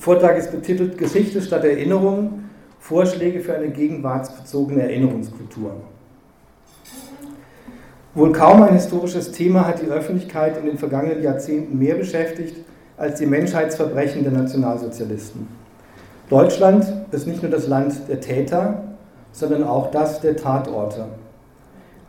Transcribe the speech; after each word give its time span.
Vortrag 0.00 0.38
ist 0.38 0.50
betitelt 0.50 0.96
Geschichte 0.96 1.42
statt 1.42 1.62
Erinnerung, 1.62 2.44
Vorschläge 2.78 3.40
für 3.40 3.54
eine 3.54 3.68
gegenwartsbezogene 3.68 4.84
Erinnerungskultur. 4.84 5.72
Wohl 8.14 8.32
kaum 8.32 8.62
ein 8.62 8.72
historisches 8.72 9.30
Thema 9.30 9.66
hat 9.66 9.82
die 9.82 9.88
Öffentlichkeit 9.88 10.56
in 10.56 10.64
den 10.64 10.78
vergangenen 10.78 11.22
Jahrzehnten 11.22 11.78
mehr 11.78 11.96
beschäftigt 11.96 12.56
als 12.96 13.18
die 13.18 13.26
Menschheitsverbrechen 13.26 14.22
der 14.22 14.32
Nationalsozialisten. 14.32 15.46
Deutschland 16.30 16.90
ist 17.10 17.26
nicht 17.26 17.42
nur 17.42 17.52
das 17.52 17.68
Land 17.68 18.08
der 18.08 18.22
Täter, 18.22 18.82
sondern 19.32 19.64
auch 19.64 19.90
das 19.90 20.22
der 20.22 20.34
Tatorte. 20.34 21.08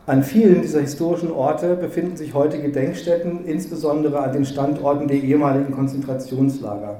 An 0.06 0.22
vielen 0.22 0.62
dieser 0.62 0.80
historischen 0.80 1.30
Orte 1.30 1.76
befinden 1.76 2.16
sich 2.16 2.32
heute 2.32 2.58
Gedenkstätten, 2.58 3.44
insbesondere 3.44 4.20
an 4.20 4.32
den 4.32 4.46
Standorten 4.46 5.08
der 5.08 5.18
ehemaligen 5.18 5.72
Konzentrationslager. 5.72 6.96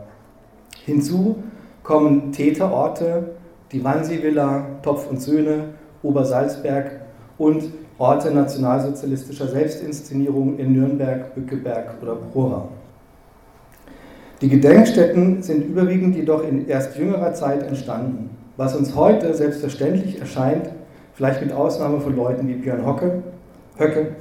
Hinzu 0.85 1.37
kommen 1.83 2.33
Täterorte, 2.33 3.31
die 3.71 3.85
Wannsee-Villa, 3.85 4.67
Topf 4.83 5.09
und 5.09 5.21
Söhne, 5.21 5.65
Obersalzberg 6.03 7.01
und 7.39 7.65
Orte 7.99 8.33
nationalsozialistischer 8.33 9.47
Selbstinszenierung 9.47 10.59
in 10.59 10.73
Nürnberg, 10.73 11.35
Bückeberg 11.35 11.95
oder 12.03 12.17
Prora. 12.17 12.69
Die 14.41 14.49
Gedenkstätten 14.49 15.43
sind 15.43 15.65
überwiegend 15.67 16.17
jedoch 16.17 16.43
in 16.43 16.67
erst 16.67 16.97
jüngerer 16.97 17.33
Zeit 17.33 17.63
entstanden. 17.63 18.31
Was 18.57 18.75
uns 18.75 18.97
heute 18.97 19.33
selbstverständlich 19.35 20.21
erscheint, 20.21 20.69
vielleicht 21.15 21.43
mit 21.43 21.53
Ausnahme 21.53 22.01
von 22.01 22.17
Leuten 22.17 22.49
wie 22.49 22.55
Björn 22.55 22.85
Hocke, 22.85 23.23
Höcke, 23.79 24.17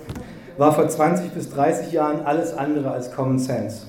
war 0.60 0.74
vor 0.74 0.88
20 0.88 1.32
bis 1.32 1.50
30 1.50 1.92
Jahren 1.92 2.22
alles 2.24 2.56
andere 2.56 2.92
als 2.92 3.12
Common 3.12 3.40
Sense. 3.40 3.88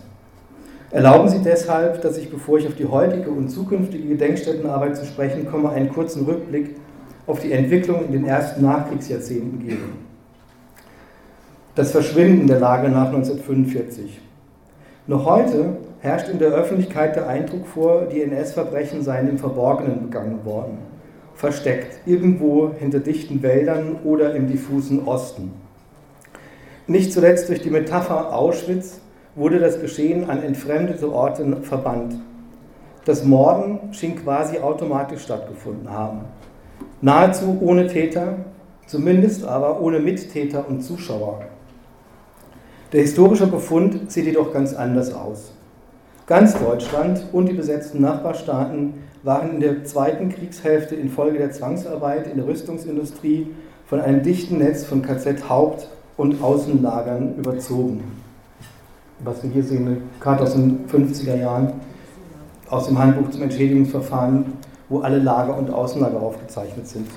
Erlauben 0.92 1.28
Sie 1.28 1.38
deshalb, 1.38 2.02
dass 2.02 2.18
ich, 2.18 2.30
bevor 2.30 2.58
ich 2.58 2.66
auf 2.66 2.74
die 2.74 2.86
heutige 2.86 3.30
und 3.30 3.48
zukünftige 3.48 4.08
Gedenkstättenarbeit 4.08 4.96
zu 4.96 5.06
sprechen 5.06 5.50
komme, 5.50 5.70
einen 5.70 5.88
kurzen 5.88 6.24
Rückblick 6.24 6.76
auf 7.26 7.40
die 7.40 7.52
Entwicklung 7.52 8.04
in 8.04 8.12
den 8.12 8.26
ersten 8.26 8.62
Nachkriegsjahrzehnten 8.62 9.58
gebe. 9.60 9.82
Das 11.74 11.92
Verschwinden 11.92 12.46
der 12.46 12.60
Lage 12.60 12.90
nach 12.90 13.06
1945. 13.06 14.20
Noch 15.06 15.24
heute 15.24 15.78
herrscht 16.00 16.28
in 16.28 16.38
der 16.38 16.50
Öffentlichkeit 16.50 17.16
der 17.16 17.26
Eindruck 17.26 17.66
vor, 17.66 18.02
die 18.02 18.20
NS-Verbrechen 18.22 19.02
seien 19.02 19.28
im 19.28 19.38
Verborgenen 19.38 20.02
begangen 20.02 20.44
worden 20.44 20.78
versteckt, 21.34 22.06
irgendwo 22.06 22.70
hinter 22.78 23.00
dichten 23.00 23.42
Wäldern 23.42 23.96
oder 24.04 24.34
im 24.34 24.48
diffusen 24.48 25.06
Osten. 25.06 25.52
Nicht 26.86 27.12
zuletzt 27.12 27.48
durch 27.48 27.60
die 27.60 27.70
Metapher 27.70 28.32
Auschwitz 28.32 29.00
wurde 29.34 29.58
das 29.58 29.80
Geschehen 29.80 30.28
an 30.28 30.42
entfremdete 30.42 31.10
Orte 31.10 31.56
verbannt. 31.62 32.16
Das 33.04 33.24
Morden 33.24 33.92
schien 33.92 34.16
quasi 34.16 34.58
automatisch 34.58 35.22
stattgefunden 35.22 35.90
haben. 35.90 36.20
Nahezu 37.00 37.58
ohne 37.60 37.86
Täter, 37.86 38.36
zumindest 38.86 39.44
aber 39.44 39.80
ohne 39.80 39.98
Mittäter 39.98 40.68
und 40.68 40.82
Zuschauer. 40.82 41.42
Der 42.92 43.00
historische 43.00 43.46
Befund 43.46 44.12
sieht 44.12 44.26
jedoch 44.26 44.52
ganz 44.52 44.74
anders 44.74 45.14
aus. 45.14 45.52
Ganz 46.26 46.56
Deutschland 46.58 47.26
und 47.32 47.48
die 47.48 47.54
besetzten 47.54 48.00
Nachbarstaaten 48.02 48.94
waren 49.22 49.54
in 49.54 49.60
der 49.60 49.84
zweiten 49.84 50.28
Kriegshälfte 50.28 50.94
infolge 50.94 51.38
der 51.38 51.50
Zwangsarbeit 51.50 52.26
in 52.26 52.36
der 52.36 52.46
Rüstungsindustrie 52.46 53.48
von 53.86 54.00
einem 54.00 54.22
dichten 54.22 54.58
Netz 54.58 54.84
von 54.84 55.02
KZ-Haupt- 55.02 55.88
und 56.16 56.42
Außenlagern 56.42 57.36
überzogen. 57.36 58.02
Was 59.24 59.42
wir 59.42 59.50
hier 59.50 59.62
sehen, 59.62 59.86
eine 59.86 59.96
Karte 60.20 60.42
aus 60.42 60.54
den 60.54 60.86
50er 60.88 61.36
Jahren, 61.36 61.72
aus 62.68 62.86
dem 62.86 62.98
Handbuch 62.98 63.30
zum 63.30 63.42
Entschädigungsverfahren, 63.42 64.46
wo 64.88 65.00
alle 65.00 65.18
Lager 65.18 65.56
und 65.56 65.70
Außenlager 65.70 66.20
aufgezeichnet 66.20 66.88
sind. 66.88 67.08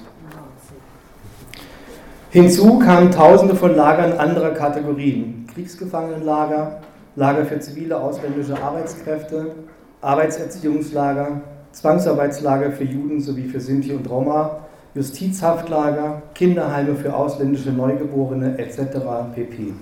Hinzu 2.30 2.80
kamen 2.80 3.12
Tausende 3.12 3.56
von 3.56 3.76
Lagern 3.76 4.14
anderer 4.14 4.52
Kategorien: 4.52 5.48
Kriegsgefangenenlager, 5.54 6.82
Lager 7.16 7.46
für 7.46 7.60
zivile 7.60 7.98
ausländische 7.98 8.62
Arbeitskräfte, 8.62 9.56
Arbeitserziehungslager, 10.02 11.42
Zwangsarbeitslager 11.72 12.72
für 12.72 12.84
Juden 12.84 13.20
sowie 13.22 13.46
für 13.46 13.60
Sinti 13.60 13.94
und 13.94 14.10
Roma, 14.10 14.60
Justizhaftlager, 14.94 16.22
Kinderheime 16.34 16.96
für 16.96 17.16
ausländische 17.16 17.72
Neugeborene 17.72 18.58
etc. 18.60 18.98
pp. 19.34 19.74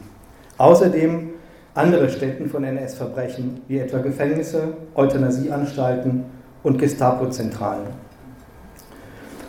Außerdem 0.58 1.33
andere 1.76 2.10
Stätten 2.10 2.50
von 2.50 2.64
NS-Verbrechen, 2.64 3.62
wie 3.68 3.80
etwa 3.80 3.98
Gefängnisse, 3.98 4.74
Euthanasieanstalten 4.94 6.26
und 6.62 6.78
Gestapo-Zentralen. 6.78 7.88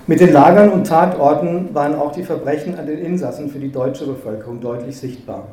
Mit 0.06 0.20
den 0.20 0.32
Lagern 0.32 0.70
und 0.70 0.86
Tatorten 0.86 1.74
waren 1.74 1.94
auch 1.94 2.12
die 2.12 2.24
Verbrechen 2.24 2.78
an 2.78 2.86
den 2.86 2.98
Insassen 2.98 3.48
für 3.50 3.58
die 3.58 3.72
deutsche 3.72 4.06
Bevölkerung 4.06 4.60
deutlich 4.60 4.96
sichtbar. 4.96 5.48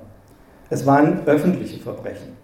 Es 0.69 0.85
waren 0.85 1.21
öffentliche 1.25 1.81
Verbrechen. 1.81 2.37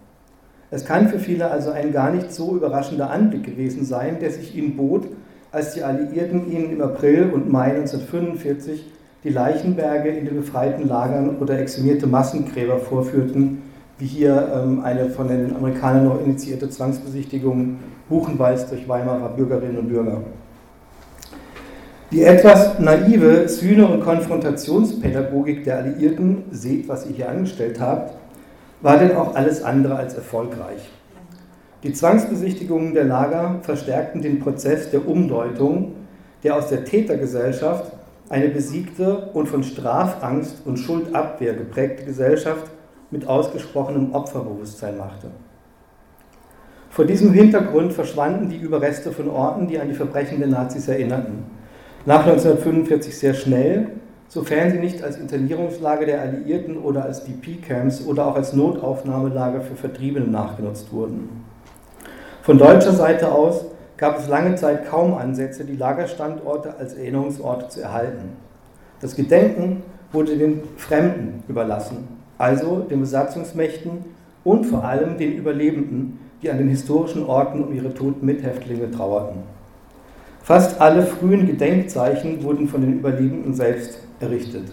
Es 0.69 0.83
kann 0.83 1.07
für 1.07 1.19
viele 1.19 1.49
also 1.49 1.71
ein 1.71 1.93
gar 1.93 2.11
nicht 2.11 2.33
so 2.33 2.55
überraschender 2.55 3.09
Anblick 3.09 3.43
gewesen 3.43 3.85
sein, 3.85 4.19
der 4.19 4.31
sich 4.31 4.55
ihnen 4.55 4.75
bot, 4.75 5.07
als 5.51 5.73
die 5.73 5.83
Alliierten 5.83 6.51
ihnen 6.51 6.71
im 6.71 6.81
April 6.81 7.29
und 7.33 7.49
Mai 7.49 7.75
1945 7.75 8.85
die 9.23 9.29
Leichenberge 9.29 10.09
in 10.09 10.25
den 10.25 10.35
befreiten 10.35 10.87
Lagern 10.87 11.37
oder 11.39 11.57
exhumierte 11.57 12.07
Massengräber 12.07 12.77
vorführten, 12.79 13.63
wie 13.99 14.05
hier 14.05 14.51
ähm, 14.53 14.81
eine 14.83 15.09
von 15.09 15.27
den 15.27 15.55
Amerikanern 15.55 16.05
noch 16.05 16.21
initiierte 16.21 16.69
Zwangsbesichtigung 16.69 17.77
Buchenwalds 18.09 18.69
durch 18.69 18.87
Weimarer 18.87 19.29
Bürgerinnen 19.29 19.77
und 19.77 19.89
Bürger. 19.89 20.21
Die 22.11 22.23
etwas 22.23 22.79
naive 22.79 23.49
Sühne- 23.49 23.87
und 23.87 24.01
Konfrontationspädagogik 24.01 25.65
der 25.65 25.79
Alliierten, 25.79 26.43
seht, 26.51 26.87
was 26.87 27.05
ihr 27.05 27.15
hier 27.15 27.29
angestellt 27.29 27.81
habt, 27.81 28.13
war 28.81 28.97
denn 28.97 29.15
auch 29.15 29.35
alles 29.35 29.61
andere 29.61 29.95
als 29.95 30.13
erfolgreich. 30.13 30.89
Die 31.83 31.91
Zwangsbesichtigungen 31.91 32.93
der 32.93 33.03
Lager 33.03 33.59
verstärkten 33.61 34.21
den 34.21 34.39
Prozess 34.39 34.89
der 34.89 35.07
Umdeutung, 35.07 35.95
der 36.43 36.55
aus 36.55 36.69
der 36.69 36.85
Tätergesellschaft 36.85 37.91
eine 38.29 38.49
besiegte 38.49 39.29
und 39.33 39.47
von 39.47 39.63
Strafangst 39.63 40.65
und 40.65 40.77
Schuldabwehr 40.77 41.53
geprägte 41.53 42.05
Gesellschaft 42.05 42.71
mit 43.11 43.27
ausgesprochenem 43.27 44.13
Opferbewusstsein 44.13 44.97
machte. 44.97 45.27
Vor 46.89 47.05
diesem 47.05 47.31
Hintergrund 47.31 47.93
verschwanden 47.93 48.49
die 48.49 48.57
Überreste 48.57 49.11
von 49.11 49.29
Orten, 49.29 49.67
die 49.67 49.79
an 49.79 49.87
die 49.87 49.93
Verbrechen 49.93 50.39
der 50.39 50.47
Nazis 50.47 50.87
erinnerten. 50.87 51.45
Nach 52.05 52.25
1945 52.25 53.17
sehr 53.17 53.33
schnell 53.33 53.91
sofern 54.29 54.71
sie 54.71 54.79
nicht 54.79 55.03
als 55.03 55.17
Internierungslager 55.17 56.05
der 56.05 56.21
Alliierten 56.21 56.77
oder 56.77 57.03
als 57.03 57.23
DP-Camps 57.23 58.05
oder 58.05 58.27
auch 58.27 58.35
als 58.35 58.53
Notaufnahmelager 58.53 59.61
für 59.61 59.75
Vertriebene 59.75 60.27
nachgenutzt 60.27 60.91
wurden. 60.91 61.45
Von 62.41 62.57
deutscher 62.57 62.93
Seite 62.93 63.31
aus 63.31 63.65
gab 63.97 64.19
es 64.19 64.27
lange 64.27 64.55
Zeit 64.55 64.89
kaum 64.89 65.15
Ansätze, 65.15 65.65
die 65.65 65.75
Lagerstandorte 65.75 66.75
als 66.77 66.93
Erinnerungsorte 66.93 67.69
zu 67.69 67.81
erhalten. 67.81 68.33
Das 69.01 69.15
Gedenken 69.15 69.83
wurde 70.11 70.37
den 70.37 70.61
Fremden 70.77 71.43
überlassen, 71.47 72.16
also 72.37 72.79
den 72.79 72.99
Besatzungsmächten 72.99 74.05
und 74.43 74.65
vor 74.65 74.83
allem 74.83 75.17
den 75.17 75.33
Überlebenden, 75.33 76.19
die 76.41 76.51
an 76.51 76.57
den 76.57 76.69
historischen 76.69 77.25
Orten 77.25 77.63
um 77.63 77.73
ihre 77.73 77.93
toten 77.93 78.25
Mithäftlinge 78.25 78.91
trauerten. 78.91 79.41
Fast 80.43 80.79
alle 80.79 81.05
frühen 81.05 81.45
Gedenkzeichen 81.45 82.43
wurden 82.43 82.67
von 82.67 82.81
den 82.81 82.99
Überlebenden 82.99 83.53
selbst 83.53 83.99
errichtet. 84.19 84.71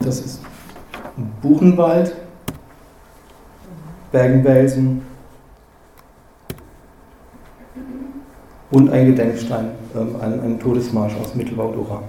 Das 0.00 0.18
ist 0.20 0.42
Buchenwald, 1.40 2.16
Bergen-Belsen 4.10 5.02
und 8.72 8.90
ein 8.90 9.06
Gedenkstein, 9.06 9.70
ähm, 9.94 10.16
ein, 10.20 10.40
ein 10.40 10.58
Todesmarsch 10.58 11.14
aus 11.22 11.34
Mittelbau-Dora. 11.34 12.02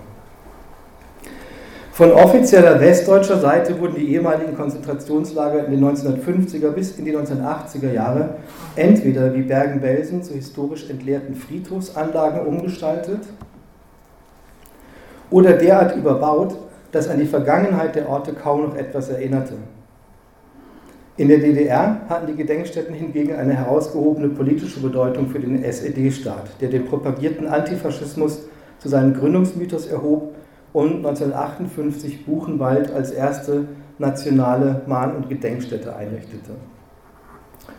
Von 1.94 2.12
offizieller 2.12 2.80
westdeutscher 2.80 3.38
Seite 3.38 3.80
wurden 3.80 3.94
die 3.94 4.16
ehemaligen 4.16 4.58
Konzentrationslager 4.58 5.68
in 5.68 5.74
den 5.74 5.86
1950er 5.86 6.72
bis 6.72 6.98
in 6.98 7.06
die 7.06 7.16
1980er 7.16 7.94
Jahre 7.94 8.30
entweder 8.76 9.32
wie 9.36 9.44
Bergen-Belsen 9.44 10.24
zu 10.24 10.34
historisch 10.34 10.90
entleerten 10.90 11.36
Friedhofsanlagen 11.36 12.48
umgestaltet 12.48 13.20
oder 15.30 15.54
derart 15.54 15.96
überbaut, 15.96 16.56
dass 16.92 17.10
an 17.10 17.20
die 17.20 17.28
Vergangenheit 17.28 17.94
der 17.94 18.10
Orte 18.10 18.34
kaum 18.34 18.64
noch 18.64 18.76
etwas 18.76 19.10
erinnerte. 19.10 19.54
In 21.18 21.28
der 21.28 21.38
DDR 21.38 21.98
hatten 22.10 22.26
die 22.26 22.36
Gedenkstätten 22.36 22.96
hingegen 22.96 23.36
eine 23.36 23.54
herausgehobene 23.54 24.30
politische 24.30 24.80
Bedeutung 24.80 25.28
für 25.28 25.40
den 25.40 25.64
SED-Staat, 25.64 26.60
der 26.60 26.70
den 26.70 26.86
propagierten 26.86 27.46
Antifaschismus 27.46 28.48
zu 28.80 28.90
seinem 28.90 29.14
Gründungsmythos 29.14 29.86
erhob 29.86 30.34
und 30.74 30.98
1958 30.98 32.26
Buchenwald 32.26 32.92
als 32.92 33.12
erste 33.12 33.68
nationale 34.00 34.82
Mahn- 34.88 35.16
und 35.16 35.30
Gedenkstätte 35.30 35.96
einrichtete. 35.96 36.52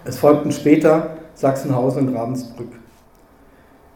Es 0.04 0.18
folgten 0.18 0.52
später 0.52 1.16
Sachsenhausen 1.34 2.08
und 2.08 2.16
Ravensbrück. 2.16 2.72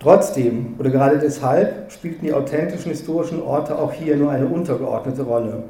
Trotzdem 0.01 0.75
oder 0.79 0.91
gerade 0.91 1.19
deshalb 1.19 1.91
spielten 1.91 2.27
die 2.27 2.33
authentischen 2.33 2.91
historischen 2.91 3.43
Orte 3.43 3.79
auch 3.79 3.93
hier 3.93 4.17
nur 4.17 4.31
eine 4.31 4.47
untergeordnete 4.47 5.23
Rolle. 5.23 5.65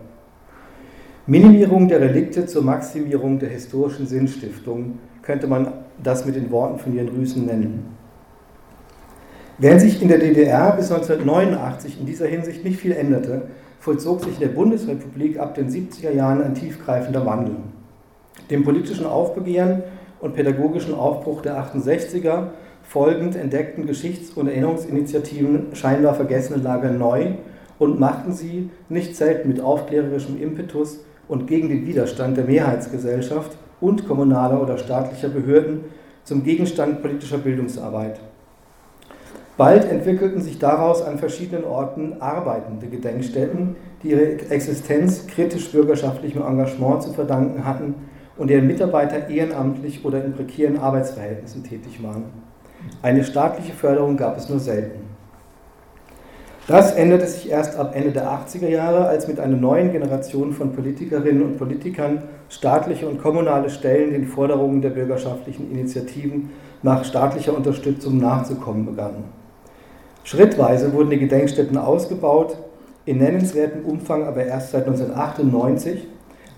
Minimierung 1.27 1.89
der 1.89 2.01
Relikte 2.01 2.47
zur 2.47 2.63
Maximierung 2.63 3.39
der 3.39 3.51
historischen 3.51 4.07
Sinnstiftung 4.07 4.99
könnte 5.23 5.47
man 5.47 5.73
das 6.03 6.25
mit 6.25 6.37
den 6.37 6.51
Worten 6.51 6.79
von 6.79 6.95
Jan 6.95 7.09
Rüßen 7.09 7.45
nennen. 7.45 7.98
Während 9.61 9.81
sich 9.81 10.01
in 10.01 10.07
der 10.07 10.19
DDR 10.19 10.71
bis 10.77 10.93
1989 10.93 11.99
in 11.99 12.07
dieser 12.07 12.29
Hinsicht 12.29 12.65
nicht 12.65 12.79
viel 12.79 12.93
änderte, 12.93 13.43
vollzog 13.81 14.21
sich 14.21 14.35
in 14.35 14.41
der 14.41 14.55
Bundesrepublik 14.55 15.41
ab 15.41 15.57
den 15.57 15.69
70er 15.69 16.13
Jahren 16.13 16.45
ein 16.45 16.55
tiefgreifender 16.55 17.27
Wandel. 17.27 17.57
Dem 18.51 18.63
politischen 18.63 19.05
Aufbegehren 19.05 19.83
und 20.21 20.35
pädagogischen 20.35 20.95
Aufbruch 20.95 21.43
der 21.43 21.61
68er 21.61 22.51
folgend 22.85 23.35
entdeckten 23.35 23.85
Geschichts- 23.85 24.31
und 24.31 24.47
Erinnerungsinitiativen 24.47 25.75
scheinbar 25.75 26.15
vergessene 26.15 26.63
Lager 26.63 26.93
neu 26.93 27.33
und 27.81 27.99
machten 27.99 28.33
sie, 28.33 28.71
nicht 28.89 29.17
selten 29.17 29.49
mit 29.49 29.61
aufklärerischem 29.61 30.41
Impetus 30.41 31.01
und 31.27 31.49
gegen 31.49 31.69
den 31.69 31.85
Widerstand 31.85 32.37
der 32.37 32.45
Mehrheitsgesellschaft 32.45 33.59
und 33.81 34.07
kommunaler 34.07 34.63
oder 34.63 34.79
staatlicher 34.79 35.31
Behörden, 35.31 35.81
zum 36.23 36.45
Gegenstand 36.45 37.03
politischer 37.03 37.39
Bildungsarbeit. 37.39 38.21
Bald 39.59 39.91
entwickelten 39.91 40.41
sich 40.41 40.61
daraus 40.61 41.03
an 41.03 41.19
verschiedenen 41.19 41.65
Orten 41.65 42.21
arbeitende 42.21 42.87
Gedenkstätten, 42.87 43.75
die 44.05 44.13
ihre 44.13 44.51
Existenz 44.51 45.27
kritisch 45.27 45.73
bürgerschaftlichem 45.73 46.43
Engagement 46.43 47.03
zu 47.03 47.13
verdanken 47.13 47.65
hatten 47.65 47.97
und 48.37 48.51
deren 48.51 48.69
Mitarbeiter 48.69 49.29
ehrenamtlich 49.29 50.05
oder 50.05 50.25
in 50.25 50.33
prekären 50.33 50.79
Arbeitsverhältnissen 50.79 51.65
tätig 51.65 52.01
waren. 52.05 52.27
Eine 53.03 53.25
staatliche 53.25 53.73
Förderung 53.73 54.17
gab 54.17 54.39
es 54.39 54.49
nur 54.49 54.61
selten. 54.61 55.01
Das 56.69 56.93
änderte 56.93 57.27
sich 57.27 57.51
erst 57.51 57.77
ab 57.77 57.97
Ende 57.97 58.13
der 58.13 58.29
80er 58.29 58.69
Jahre, 58.69 59.09
als 59.09 59.27
mit 59.27 59.41
einer 59.41 59.57
neuen 59.57 59.91
Generation 59.91 60.53
von 60.53 60.73
Politikerinnen 60.73 61.43
und 61.43 61.59
Politikern 61.59 62.23
staatliche 62.49 63.09
und 63.09 63.21
kommunale 63.21 63.71
Stellen 63.71 64.13
den 64.13 64.29
Forderungen 64.29 64.83
der 64.83 64.91
bürgerschaftlichen 64.91 65.73
Initiativen 65.73 66.51
nach 66.85 67.05
staatlicher 67.05 67.57
Unterstützung 67.57 68.19
nachzukommen 68.19 68.87
begannen. 68.87 69.38
Schrittweise 70.29 70.93
wurden 70.93 71.09
die 71.09 71.19
Gedenkstätten 71.19 71.79
ausgebaut, 71.79 72.59
in 73.07 73.17
nennenswertem 73.17 73.87
Umfang 73.87 74.25
aber 74.25 74.45
erst 74.45 74.73
seit 74.73 74.87
1998, 74.87 76.07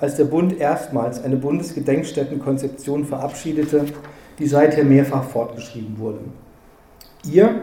als 0.01 0.17
der 0.17 0.25
Bund 0.25 0.59
erstmals 0.59 1.23
eine 1.23 1.37
Bundesgedenkstättenkonzeption 1.37 3.05
verabschiedete, 3.05 3.85
die 4.41 4.49
seither 4.49 4.83
mehrfach 4.83 5.23
fortgeschrieben 5.23 6.01
wurde. 6.01 6.19
Ihr 7.31 7.55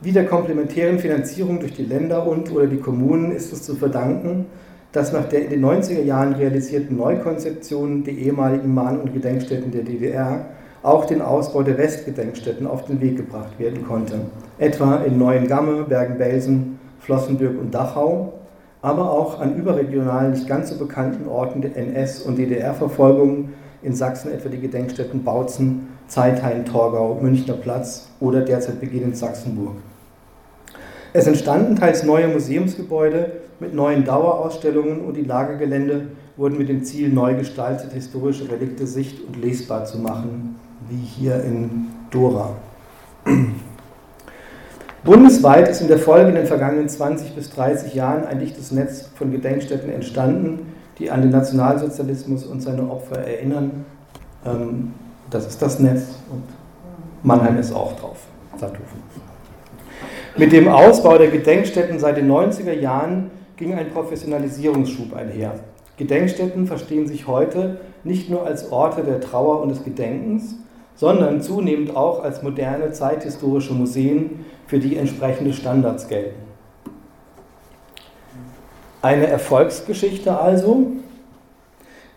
wie 0.00 0.10
der 0.10 0.26
komplementären 0.26 0.98
Finanzierung 0.98 1.60
durch 1.60 1.74
die 1.74 1.84
Länder 1.84 2.26
und 2.26 2.50
oder 2.50 2.66
die 2.66 2.80
Kommunen 2.80 3.30
ist 3.30 3.52
es 3.52 3.62
zu 3.62 3.76
verdanken, 3.76 4.46
dass 4.90 5.12
nach 5.12 5.28
der 5.28 5.44
in 5.44 5.50
den 5.50 5.64
90er 5.64 6.02
Jahren 6.02 6.32
realisierten 6.32 6.96
Neukonzeption 6.96 8.02
der 8.02 8.14
ehemaligen 8.14 8.74
Mahn- 8.74 9.00
und 9.00 9.14
Gedenkstätten 9.14 9.70
der 9.70 9.84
DDR 9.84 10.46
auch 10.82 11.04
den 11.04 11.22
Ausbau 11.22 11.62
der 11.62 11.78
Westgedenkstätten 11.78 12.66
auf 12.66 12.86
den 12.86 13.00
Weg 13.00 13.16
gebracht 13.16 13.60
werden 13.60 13.86
konnte, 13.86 14.22
etwa 14.58 14.96
in 14.96 15.18
Neuengamme, 15.18 15.84
Bergen-Belsen, 15.84 16.78
Flossenbürg 17.00 17.58
und 17.58 17.74
Dachau, 17.74 18.32
aber 18.82 19.10
auch 19.10 19.40
an 19.40 19.56
überregionalen, 19.56 20.32
nicht 20.32 20.48
ganz 20.48 20.70
so 20.70 20.78
bekannten 20.78 21.28
Orten 21.28 21.60
der 21.60 21.76
NS- 21.76 22.22
und 22.22 22.38
DDR-Verfolgung, 22.38 23.50
in 23.82 23.94
Sachsen 23.94 24.32
etwa 24.32 24.48
die 24.48 24.60
Gedenkstätten 24.60 25.22
Bautzen, 25.22 25.88
Zeithain, 26.08 26.64
Torgau, 26.64 27.18
Münchner 27.20 27.54
Platz 27.54 28.08
oder 28.20 28.40
derzeit 28.40 28.80
beginnend 28.80 29.16
Sachsenburg. 29.16 29.76
Es 31.12 31.26
entstanden 31.26 31.76
teils 31.76 32.02
neue 32.02 32.28
Museumsgebäude 32.28 33.32
mit 33.60 33.74
neuen 33.74 34.04
Dauerausstellungen 34.04 35.00
und 35.00 35.16
die 35.16 35.22
Lagergelände 35.22 36.08
wurden 36.36 36.58
mit 36.58 36.68
dem 36.68 36.84
Ziel, 36.84 37.08
neu 37.08 37.34
gestaltete 37.34 37.94
historische 37.94 38.50
Relikte 38.50 38.86
sicht- 38.86 39.26
und 39.26 39.42
lesbar 39.42 39.84
zu 39.84 39.98
machen, 39.98 40.56
wie 40.88 40.96
hier 40.96 41.42
in 41.42 41.86
Dora. 42.10 42.50
Bundesweit 45.06 45.68
ist 45.68 45.80
in 45.80 45.86
der 45.86 46.00
Folge 46.00 46.30
in 46.30 46.34
den 46.34 46.46
vergangenen 46.46 46.88
20 46.88 47.36
bis 47.36 47.48
30 47.50 47.94
Jahren 47.94 48.26
ein 48.26 48.40
dichtes 48.40 48.72
Netz 48.72 49.08
von 49.14 49.30
Gedenkstätten 49.30 49.88
entstanden, 49.88 50.74
die 50.98 51.12
an 51.12 51.22
den 51.22 51.30
Nationalsozialismus 51.30 52.44
und 52.44 52.60
seine 52.60 52.90
Opfer 52.90 53.18
erinnern. 53.18 53.84
Ähm, 54.44 54.94
das 55.30 55.46
ist 55.46 55.62
das 55.62 55.78
Netz 55.78 56.16
und 56.28 56.42
Mannheim 57.22 57.56
ist 57.56 57.72
auch 57.72 57.92
drauf, 57.92 58.16
Sandhofen. 58.56 59.00
Mit 60.36 60.50
dem 60.50 60.66
Ausbau 60.66 61.16
der 61.18 61.28
Gedenkstätten 61.28 62.00
seit 62.00 62.16
den 62.16 62.28
90er 62.28 62.72
Jahren 62.72 63.30
ging 63.56 63.74
ein 63.74 63.90
Professionalisierungsschub 63.90 65.14
einher. 65.14 65.54
Gedenkstätten 65.98 66.66
verstehen 66.66 67.06
sich 67.06 67.28
heute 67.28 67.78
nicht 68.02 68.28
nur 68.28 68.44
als 68.44 68.72
Orte 68.72 69.04
der 69.04 69.20
Trauer 69.20 69.62
und 69.62 69.68
des 69.68 69.84
Gedenkens, 69.84 70.56
sondern 70.96 71.42
zunehmend 71.42 71.94
auch 71.94 72.24
als 72.24 72.42
moderne 72.42 72.90
zeithistorische 72.90 73.72
Museen, 73.72 74.44
für 74.66 74.78
die 74.78 74.96
entsprechende 74.96 75.52
Standards 75.52 76.08
gelten. 76.08 76.46
Eine 79.02 79.26
Erfolgsgeschichte 79.26 80.38
also. 80.38 80.88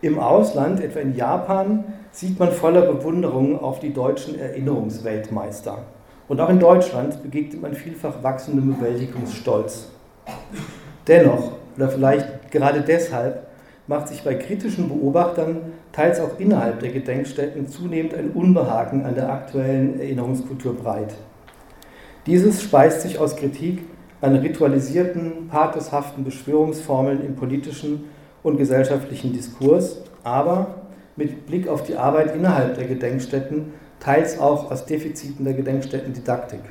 Im 0.01 0.18
Ausland, 0.18 0.81
etwa 0.81 1.00
in 1.00 1.16
Japan, 1.16 1.84
sieht 2.12 2.40
man 2.40 2.51
voller 2.51 2.81
Bewunderung 2.81 3.60
auf 3.60 3.80
die 3.80 3.94
deutschen 3.94 4.40
Erinnerungsweltmeister. 4.40 5.80
Und 6.28 6.40
auch 6.40 6.50
in 6.50 6.60
Deutschland 6.60 7.22
begegnet 7.22 7.62
man 7.62 7.74
vielfach 7.74 8.24
wachsendem 8.24 8.75
Bewältigungsstolz. 8.75 9.90
Dennoch, 11.07 11.51
oder 11.75 11.90
vielleicht 11.90 12.51
gerade 12.51 12.81
deshalb, 12.81 13.48
macht 13.88 14.07
sich 14.07 14.24
bei 14.24 14.36
kritischen 14.36 14.88
Beobachtern, 14.88 15.74
teils 15.92 16.19
auch 16.19 16.40
innerhalb 16.40 16.80
der 16.80 16.92
Gedenkstätten, 16.92 17.68
zunehmend 17.68 18.13
ein 18.13 18.31
Unbehagen 18.31 19.06
an 19.06 19.16
der 19.16 19.31
aktuellen 19.31 20.00
Erinnerungskultur 20.00 20.75
breit. 20.75 21.16
Dieses 22.25 22.62
speist 22.62 23.01
sich 23.01 23.19
aus 23.19 23.36
Kritik 23.36 23.83
an 24.21 24.36
ritualisierten, 24.36 25.48
patheshaften 25.50 26.24
Beschwörungsformeln 26.24 27.25
im 27.25 27.36
politischen 27.36 28.06
und 28.44 28.57
gesellschaftlichen 28.57 29.33
Diskurs, 29.33 30.01
aber 30.24 30.75
mit 31.16 31.45
Blick 31.45 31.68
auf 31.68 31.83
die 31.83 31.95
Arbeit 31.95 32.36
innerhalb 32.36 32.75
der 32.75 32.86
Gedenkstätten, 32.86 33.74
teils 34.00 34.39
auch 34.39 34.71
aus 34.71 34.86
Defiziten 34.86 35.45
der 35.45 35.54
Gedenkstättendidaktik. 35.54 36.62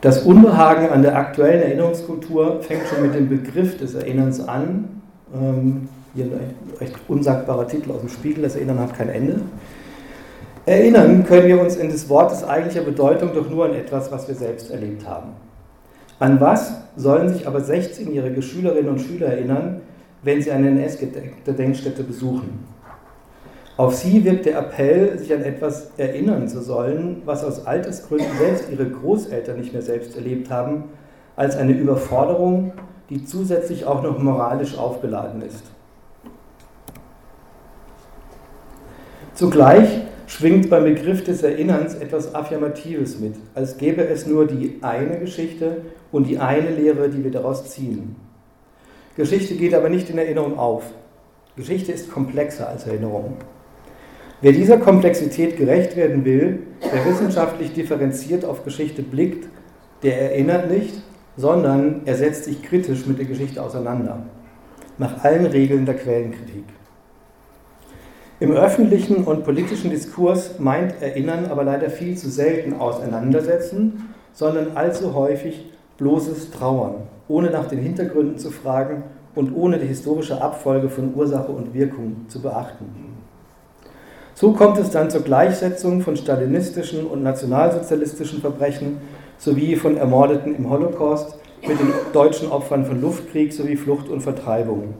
Das 0.00 0.22
Unbehagen 0.22 0.90
an 0.90 1.02
der 1.02 1.16
aktuellen 1.16 1.62
Erinnerungskultur 1.62 2.60
fängt 2.60 2.86
schon 2.88 3.02
mit 3.02 3.14
dem 3.14 3.28
Begriff 3.28 3.78
des 3.78 3.94
Erinnerns 3.94 4.40
an, 4.40 5.02
ähm, 5.34 5.88
hier 6.14 6.26
ein 6.26 6.54
recht 6.78 6.94
unsagbarer 7.08 7.66
Titel 7.66 7.90
aus 7.90 8.00
dem 8.00 8.08
Spiegel, 8.08 8.42
das 8.42 8.54
Erinnern 8.54 8.78
hat 8.78 8.94
kein 8.94 9.08
Ende. 9.08 9.40
Erinnern 10.66 11.24
können 11.24 11.46
wir 11.46 11.60
uns 11.60 11.76
in 11.76 11.90
des 11.90 12.08
Wortes 12.08 12.42
eigentlicher 12.42 12.84
Bedeutung 12.84 13.32
doch 13.34 13.48
nur 13.50 13.66
an 13.66 13.74
etwas, 13.74 14.10
was 14.10 14.26
wir 14.28 14.34
selbst 14.34 14.70
erlebt 14.70 15.06
haben. 15.06 15.30
An 16.18 16.40
was 16.40 16.72
sollen 16.96 17.28
sich 17.28 17.46
aber 17.46 17.58
16-jährige 17.58 18.40
Schülerinnen 18.40 18.88
und 18.88 19.00
Schüler 19.00 19.26
erinnern, 19.26 19.82
wenn 20.22 20.40
sie 20.40 20.50
eine 20.50 20.68
NS-Gedenkstätte 20.68 22.02
besuchen? 22.02 22.66
Auf 23.76 23.94
sie 23.94 24.24
wirkt 24.24 24.46
der 24.46 24.58
Appell, 24.58 25.18
sich 25.18 25.34
an 25.34 25.42
etwas 25.42 25.90
erinnern 25.96 26.48
zu 26.48 26.62
sollen, 26.62 27.22
was 27.24 27.44
aus 27.44 27.66
Altersgründen 27.66 28.38
selbst 28.38 28.70
ihre 28.70 28.88
Großeltern 28.88 29.58
nicht 29.58 29.72
mehr 29.72 29.82
selbst 29.82 30.16
erlebt 30.16 30.50
haben, 30.50 30.84
als 31.36 31.56
eine 31.56 31.72
Überforderung 31.72 32.72
die 33.10 33.24
zusätzlich 33.24 33.84
auch 33.84 34.02
noch 34.02 34.18
moralisch 34.18 34.78
aufgeladen 34.78 35.42
ist. 35.42 35.64
Zugleich 39.34 39.88
schwingt 40.26 40.70
beim 40.70 40.84
Begriff 40.84 41.24
des 41.24 41.42
Erinnerns 41.42 41.94
etwas 41.94 42.34
Affirmatives 42.34 43.18
mit, 43.20 43.34
als 43.54 43.76
gäbe 43.76 44.06
es 44.06 44.26
nur 44.26 44.46
die 44.46 44.78
eine 44.80 45.18
Geschichte 45.18 45.82
und 46.12 46.28
die 46.28 46.38
eine 46.38 46.70
Lehre, 46.70 47.08
die 47.08 47.22
wir 47.22 47.30
daraus 47.30 47.70
ziehen. 47.70 48.16
Geschichte 49.16 49.54
geht 49.54 49.74
aber 49.74 49.88
nicht 49.88 50.10
in 50.10 50.18
Erinnerung 50.18 50.58
auf. 50.58 50.84
Geschichte 51.56 51.92
ist 51.92 52.10
komplexer 52.10 52.68
als 52.68 52.86
Erinnerung. 52.86 53.36
Wer 54.40 54.52
dieser 54.52 54.78
Komplexität 54.78 55.56
gerecht 55.56 55.96
werden 55.96 56.24
will, 56.24 56.64
der 56.82 57.06
wissenschaftlich 57.06 57.72
differenziert 57.72 58.44
auf 58.44 58.64
Geschichte 58.64 59.02
blickt, 59.02 59.48
der 60.02 60.32
erinnert 60.32 60.70
nicht, 60.70 61.00
sondern 61.36 62.02
er 62.04 62.16
setzt 62.16 62.44
sich 62.44 62.62
kritisch 62.62 63.06
mit 63.06 63.18
der 63.18 63.26
Geschichte 63.26 63.62
auseinander, 63.62 64.26
nach 64.98 65.22
allen 65.24 65.46
Regeln 65.46 65.86
der 65.86 65.94
Quellenkritik. 65.94 66.64
Im 68.40 68.50
öffentlichen 68.50 69.24
und 69.24 69.44
politischen 69.44 69.90
Diskurs 69.90 70.58
meint 70.58 71.00
Erinnern 71.00 71.46
aber 71.46 71.62
leider 71.62 71.88
viel 71.88 72.16
zu 72.16 72.28
selten 72.28 72.74
Auseinandersetzen, 72.74 74.08
sondern 74.32 74.76
allzu 74.76 75.14
häufig 75.14 75.70
bloßes 75.98 76.50
Trauern, 76.50 76.96
ohne 77.28 77.50
nach 77.50 77.66
den 77.66 77.78
Hintergründen 77.78 78.36
zu 78.36 78.50
fragen 78.50 79.04
und 79.36 79.54
ohne 79.54 79.78
die 79.78 79.86
historische 79.86 80.42
Abfolge 80.42 80.88
von 80.88 81.14
Ursache 81.14 81.52
und 81.52 81.74
Wirkung 81.74 82.26
zu 82.26 82.42
beachten. 82.42 82.86
So 84.34 84.52
kommt 84.52 84.78
es 84.78 84.90
dann 84.90 85.10
zur 85.10 85.22
Gleichsetzung 85.22 86.00
von 86.00 86.16
stalinistischen 86.16 87.06
und 87.06 87.22
nationalsozialistischen 87.22 88.40
Verbrechen 88.40 88.96
sowie 89.38 89.76
von 89.76 89.96
Ermordeten 89.96 90.56
im 90.56 90.68
Holocaust 90.68 91.38
mit 91.62 91.78
den 91.78 91.92
deutschen 92.12 92.50
Opfern 92.50 92.84
von 92.84 93.00
Luftkrieg 93.00 93.52
sowie 93.52 93.76
Flucht 93.76 94.08
und 94.08 94.22
Vertreibung. 94.22 94.94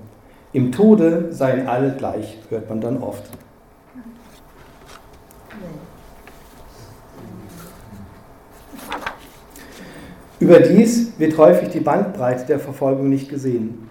Im 0.55 0.71
Tode 0.71 1.33
seien 1.33 1.67
alle 1.67 1.97
gleich, 1.99 2.39
hört 2.49 2.69
man 2.69 2.81
dann 2.81 3.03
oft. 3.03 3.25
Überdies 10.39 11.19
wird 11.19 11.37
häufig 11.39 11.71
die 11.71 11.81
Bandbreite 11.81 12.47
der 12.47 12.61
Verfolgung 12.61 13.09
nicht 13.09 13.29
gesehen. 13.29 13.91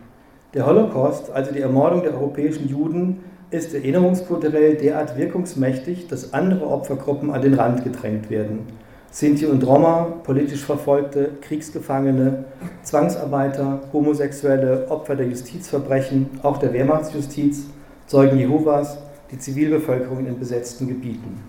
Der 0.54 0.66
Holocaust, 0.66 1.30
also 1.32 1.52
die 1.52 1.60
Ermordung 1.60 2.02
der 2.04 2.14
europäischen 2.14 2.70
Juden, 2.70 3.26
ist 3.52 3.74
erinnerungskulturell 3.74 4.76
derart 4.76 5.18
wirkungsmächtig, 5.18 6.08
dass 6.08 6.34
andere 6.34 6.66
Opfergruppen 6.66 7.32
an 7.32 7.42
den 7.42 7.56
Rand 7.56 7.84
gedrängt 7.84 8.30
werden. 8.30 8.68
Sinti 9.14 9.46
und 9.46 9.62
Roma, 9.64 10.08
politisch 10.24 10.66
Verfolgte, 10.66 11.34
Kriegsgefangene, 11.42 12.46
Zwangsarbeiter, 12.82 13.82
Homosexuelle, 13.94 14.88
Opfer 14.90 15.16
der 15.16 15.28
Justizverbrechen, 15.28 16.32
auch 16.42 16.58
der 16.58 16.74
Wehrmachtsjustiz, 16.74 17.66
Zeugen 18.08 18.40
Jehovas, 18.40 18.98
die 19.32 19.38
Zivilbevölkerung 19.38 20.26
in 20.26 20.40
besetzten 20.40 20.88
Gebieten. 20.88 21.44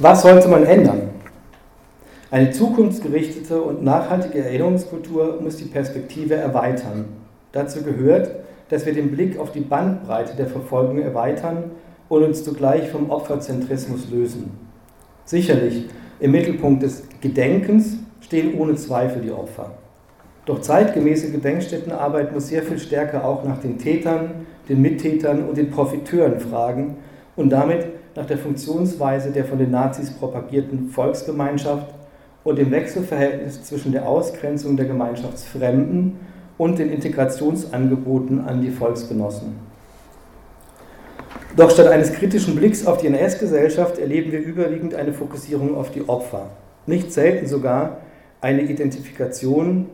Was 0.00 0.22
sollte 0.22 0.48
man 0.48 0.64
ändern? 0.64 1.10
Eine 2.32 2.50
zukunftsgerichtete 2.50 3.62
und 3.62 3.84
nachhaltige 3.84 4.42
Erinnerungskultur 4.42 5.38
muss 5.40 5.58
die 5.58 5.66
Perspektive 5.66 6.34
erweitern. 6.34 7.04
Dazu 7.52 7.84
gehört, 7.84 8.32
dass 8.68 8.84
wir 8.84 8.94
den 8.94 9.12
Blick 9.12 9.38
auf 9.38 9.52
die 9.52 9.60
Bandbreite 9.60 10.34
der 10.34 10.48
Verfolgung 10.48 10.98
erweitern 10.98 11.70
und 12.08 12.24
uns 12.24 12.42
zugleich 12.42 12.90
vom 12.90 13.10
Opferzentrismus 13.10 14.10
lösen. 14.10 14.59
Sicherlich, 15.30 15.84
im 16.18 16.32
Mittelpunkt 16.32 16.82
des 16.82 17.04
Gedenkens 17.20 17.98
stehen 18.20 18.58
ohne 18.58 18.74
Zweifel 18.74 19.22
die 19.22 19.30
Opfer. 19.30 19.70
Doch 20.44 20.60
zeitgemäße 20.60 21.30
Gedenkstättenarbeit 21.30 22.34
muss 22.34 22.48
sehr 22.48 22.64
viel 22.64 22.80
stärker 22.80 23.24
auch 23.24 23.44
nach 23.44 23.60
den 23.60 23.78
Tätern, 23.78 24.44
den 24.68 24.82
Mittätern 24.82 25.44
und 25.44 25.56
den 25.56 25.70
Profiteuren 25.70 26.40
fragen 26.40 26.96
und 27.36 27.50
damit 27.50 27.86
nach 28.16 28.26
der 28.26 28.38
Funktionsweise 28.38 29.30
der 29.30 29.44
von 29.44 29.58
den 29.60 29.70
Nazis 29.70 30.10
propagierten 30.10 30.88
Volksgemeinschaft 30.88 31.94
und 32.42 32.58
dem 32.58 32.72
Wechselverhältnis 32.72 33.62
zwischen 33.62 33.92
der 33.92 34.08
Ausgrenzung 34.08 34.76
der 34.76 34.86
Gemeinschaftsfremden 34.86 36.16
und 36.58 36.80
den 36.80 36.90
Integrationsangeboten 36.90 38.40
an 38.40 38.62
die 38.62 38.72
Volksgenossen. 38.72 39.69
Doch 41.56 41.70
statt 41.70 41.88
eines 41.88 42.12
kritischen 42.12 42.54
Blicks 42.54 42.86
auf 42.86 42.98
die 42.98 43.08
NS-Gesellschaft 43.08 43.98
erleben 43.98 44.30
wir 44.30 44.40
überwiegend 44.40 44.94
eine 44.94 45.12
Fokussierung 45.12 45.76
auf 45.76 45.90
die 45.90 46.08
Opfer. 46.08 46.50
Nicht 46.86 47.12
selten 47.12 47.46
sogar 47.46 47.98
eine 48.40 48.62
Identifikation, 48.62 49.86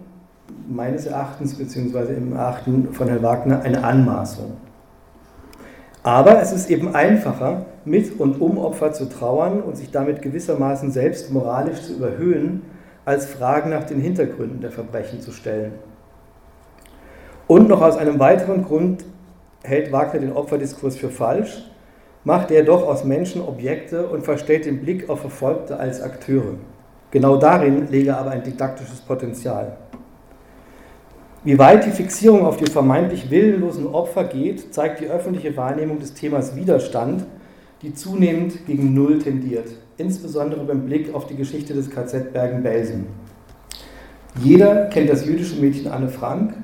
meines 0.68 1.06
Erachtens, 1.06 1.56
beziehungsweise 1.56 2.12
im 2.12 2.34
Erachten 2.34 2.92
von 2.92 3.08
Herrn 3.08 3.22
Wagner, 3.22 3.62
eine 3.62 3.82
Anmaßung. 3.82 4.52
Aber 6.02 6.40
es 6.40 6.52
ist 6.52 6.70
eben 6.70 6.94
einfacher, 6.94 7.66
mit 7.84 8.20
und 8.20 8.40
um 8.40 8.58
Opfer 8.58 8.92
zu 8.92 9.08
trauern 9.08 9.60
und 9.60 9.76
sich 9.76 9.90
damit 9.90 10.22
gewissermaßen 10.22 10.92
selbst 10.92 11.32
moralisch 11.32 11.82
zu 11.82 11.94
überhöhen, 11.94 12.62
als 13.04 13.26
Fragen 13.26 13.70
nach 13.70 13.84
den 13.84 14.00
Hintergründen 14.00 14.60
der 14.60 14.70
Verbrechen 14.70 15.20
zu 15.20 15.32
stellen. 15.32 15.72
Und 17.48 17.68
noch 17.68 17.80
aus 17.80 17.96
einem 17.96 18.18
weiteren 18.18 18.64
Grund 18.64 19.04
hält 19.66 19.92
Wagner 19.92 20.20
den 20.20 20.32
Opferdiskurs 20.32 20.96
für 20.96 21.10
falsch, 21.10 21.70
macht 22.24 22.50
er 22.50 22.64
doch 22.64 22.86
aus 22.86 23.04
Menschen 23.04 23.42
Objekte 23.42 24.08
und 24.08 24.24
verstellt 24.24 24.66
den 24.66 24.80
Blick 24.80 25.08
auf 25.08 25.20
Verfolgte 25.20 25.78
als 25.78 26.00
Akteure. 26.00 26.54
Genau 27.10 27.36
darin 27.36 27.88
lege 27.88 28.16
aber 28.16 28.30
ein 28.30 28.42
didaktisches 28.42 29.00
Potenzial. 29.00 29.76
Wie 31.44 31.58
weit 31.58 31.86
die 31.86 31.90
Fixierung 31.90 32.44
auf 32.44 32.56
die 32.56 32.70
vermeintlich 32.70 33.30
willenlosen 33.30 33.86
Opfer 33.86 34.24
geht, 34.24 34.74
zeigt 34.74 35.00
die 35.00 35.06
öffentliche 35.06 35.56
Wahrnehmung 35.56 36.00
des 36.00 36.14
Themas 36.14 36.56
Widerstand, 36.56 37.24
die 37.82 37.94
zunehmend 37.94 38.66
gegen 38.66 38.94
Null 38.94 39.20
tendiert, 39.20 39.68
insbesondere 39.96 40.64
beim 40.64 40.86
Blick 40.86 41.14
auf 41.14 41.26
die 41.26 41.36
Geschichte 41.36 41.74
des 41.74 41.90
KZ 41.90 42.32
Bergen-Belsen. 42.32 43.06
Jeder 44.42 44.86
kennt 44.86 45.08
das 45.08 45.24
jüdische 45.24 45.60
Mädchen 45.60 45.86
Anne 45.86 46.08
Frank, 46.08 46.54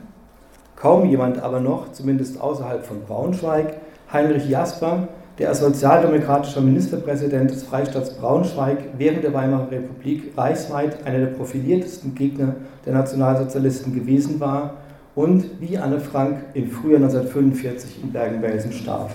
kaum 0.82 1.08
jemand 1.08 1.40
aber 1.40 1.60
noch, 1.60 1.92
zumindest 1.92 2.40
außerhalb 2.40 2.84
von 2.84 3.04
Braunschweig, 3.06 3.74
Heinrich 4.12 4.48
Jasper, 4.48 5.06
der 5.38 5.50
als 5.50 5.60
sozialdemokratischer 5.60 6.60
Ministerpräsident 6.60 7.52
des 7.52 7.62
Freistaats 7.62 8.14
Braunschweig 8.14 8.78
während 8.98 9.22
der 9.22 9.32
Weimarer 9.32 9.70
Republik 9.70 10.36
reichsweit 10.36 11.06
einer 11.06 11.20
der 11.20 11.26
profiliertesten 11.26 12.16
Gegner 12.16 12.56
der 12.84 12.94
Nationalsozialisten 12.94 13.94
gewesen 13.94 14.40
war 14.40 14.74
und 15.14 15.44
wie 15.60 15.78
Anne 15.78 16.00
Frank 16.00 16.38
im 16.54 16.68
Frühjahr 16.68 17.00
1945 17.00 18.02
in 18.02 18.12
Bergen-Belsen 18.12 18.72
starb. 18.72 19.12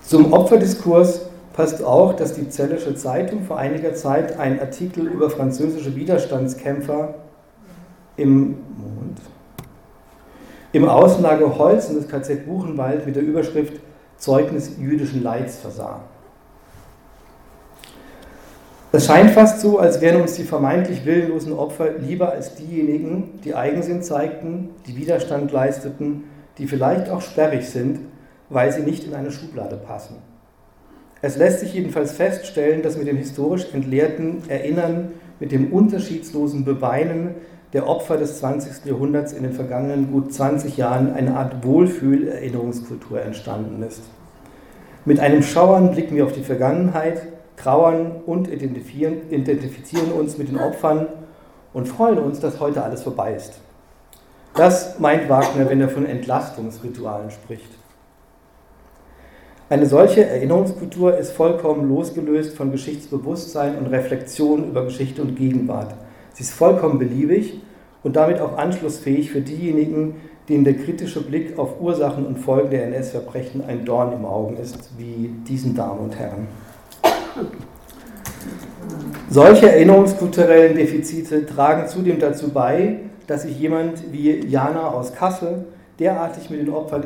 Zum 0.00 0.32
Opferdiskurs 0.32 1.26
passt 1.52 1.82
auch, 1.84 2.14
dass 2.14 2.34
die 2.34 2.48
Zellische 2.48 2.96
Zeitung 2.96 3.44
vor 3.44 3.56
einiger 3.56 3.94
Zeit 3.94 4.36
einen 4.36 4.58
Artikel 4.58 5.06
über 5.06 5.30
französische 5.30 5.94
Widerstandskämpfer 5.94 7.14
im, 8.16 8.56
Moment, 8.76 9.20
im 10.72 10.88
Außenlager 10.88 11.58
Holzen 11.58 11.96
des 11.96 12.08
KZ 12.08 12.46
Buchenwald 12.46 13.06
mit 13.06 13.16
der 13.16 13.22
Überschrift 13.22 13.80
Zeugnis 14.16 14.72
jüdischen 14.78 15.22
Leids 15.22 15.58
versah. 15.58 16.00
Es 18.92 19.06
scheint 19.06 19.32
fast 19.32 19.60
so, 19.60 19.80
als 19.80 20.00
wären 20.00 20.20
uns 20.20 20.34
die 20.34 20.44
vermeintlich 20.44 21.04
willenlosen 21.04 21.52
Opfer 21.52 21.98
lieber 21.98 22.30
als 22.30 22.54
diejenigen, 22.54 23.40
die 23.44 23.56
Eigensinn 23.56 24.02
zeigten, 24.02 24.70
die 24.86 24.96
Widerstand 24.96 25.50
leisteten, 25.50 26.24
die 26.58 26.68
vielleicht 26.68 27.10
auch 27.10 27.20
sperrig 27.20 27.68
sind, 27.68 27.98
weil 28.50 28.70
sie 28.70 28.82
nicht 28.82 29.04
in 29.04 29.14
eine 29.14 29.32
Schublade 29.32 29.76
passen. 29.76 30.16
Es 31.22 31.36
lässt 31.36 31.60
sich 31.60 31.74
jedenfalls 31.74 32.12
feststellen, 32.12 32.82
dass 32.82 32.96
mit 32.96 33.08
dem 33.08 33.16
historisch 33.16 33.66
entleerten 33.72 34.42
Erinnern, 34.48 35.12
mit 35.40 35.50
dem 35.50 35.72
unterschiedslosen 35.72 36.64
Beweinen 36.64 37.34
der 37.74 37.88
Opfer 37.88 38.16
des 38.16 38.38
20. 38.38 38.86
Jahrhunderts 38.86 39.32
in 39.32 39.42
den 39.42 39.52
vergangenen 39.52 40.12
gut 40.12 40.32
20 40.32 40.76
Jahren 40.76 41.12
eine 41.12 41.36
Art 41.36 41.66
Wohlfühl-Erinnerungskultur 41.66 43.20
entstanden 43.20 43.82
ist. 43.82 44.02
Mit 45.04 45.18
einem 45.18 45.42
Schauern 45.42 45.90
blicken 45.90 46.14
wir 46.14 46.24
auf 46.24 46.32
die 46.32 46.44
Vergangenheit, 46.44 47.22
trauern 47.56 48.22
und 48.26 48.48
identifizieren, 48.48 49.28
identifizieren 49.28 50.12
uns 50.12 50.38
mit 50.38 50.48
den 50.48 50.58
Opfern 50.58 51.08
und 51.72 51.88
freuen 51.88 52.18
uns, 52.18 52.38
dass 52.38 52.60
heute 52.60 52.82
alles 52.82 53.02
vorbei 53.02 53.34
ist. 53.34 53.58
Das 54.54 55.00
meint 55.00 55.28
Wagner, 55.28 55.68
wenn 55.68 55.80
er 55.80 55.88
von 55.88 56.06
Entlastungsritualen 56.06 57.32
spricht. 57.32 57.70
Eine 59.68 59.86
solche 59.86 60.24
Erinnerungskultur 60.24 61.18
ist 61.18 61.32
vollkommen 61.32 61.88
losgelöst 61.88 62.56
von 62.56 62.70
Geschichtsbewusstsein 62.70 63.76
und 63.76 63.86
Reflexion 63.86 64.68
über 64.68 64.84
Geschichte 64.84 65.22
und 65.22 65.34
Gegenwart. 65.34 65.94
Sie 66.34 66.42
ist 66.42 66.52
vollkommen 66.52 66.98
beliebig 66.98 67.60
und 68.02 68.16
damit 68.16 68.40
auch 68.40 68.58
anschlussfähig 68.58 69.30
für 69.30 69.40
diejenigen, 69.40 70.16
denen 70.48 70.64
der 70.64 70.74
kritische 70.74 71.22
Blick 71.22 71.58
auf 71.58 71.80
Ursachen 71.80 72.26
und 72.26 72.38
Folgen 72.38 72.70
der 72.70 72.84
NS-Verbrechen 72.86 73.64
ein 73.64 73.84
Dorn 73.84 74.12
im 74.12 74.24
Auge 74.24 74.56
ist, 74.56 74.90
wie 74.98 75.30
diesen 75.48 75.74
Damen 75.74 76.00
und 76.00 76.18
Herren. 76.18 76.48
Solche 79.30 79.70
erinnerungskulturellen 79.70 80.76
Defizite 80.76 81.46
tragen 81.46 81.88
zudem 81.88 82.18
dazu 82.18 82.50
bei, 82.50 83.00
dass 83.26 83.42
sich 83.42 83.58
jemand 83.58 84.12
wie 84.12 84.44
Jana 84.46 84.88
aus 84.88 85.14
Kassel 85.14 85.64
derartig 85.98 86.50
mit 86.50 86.60
den 86.60 86.70
Opfern 86.70 87.04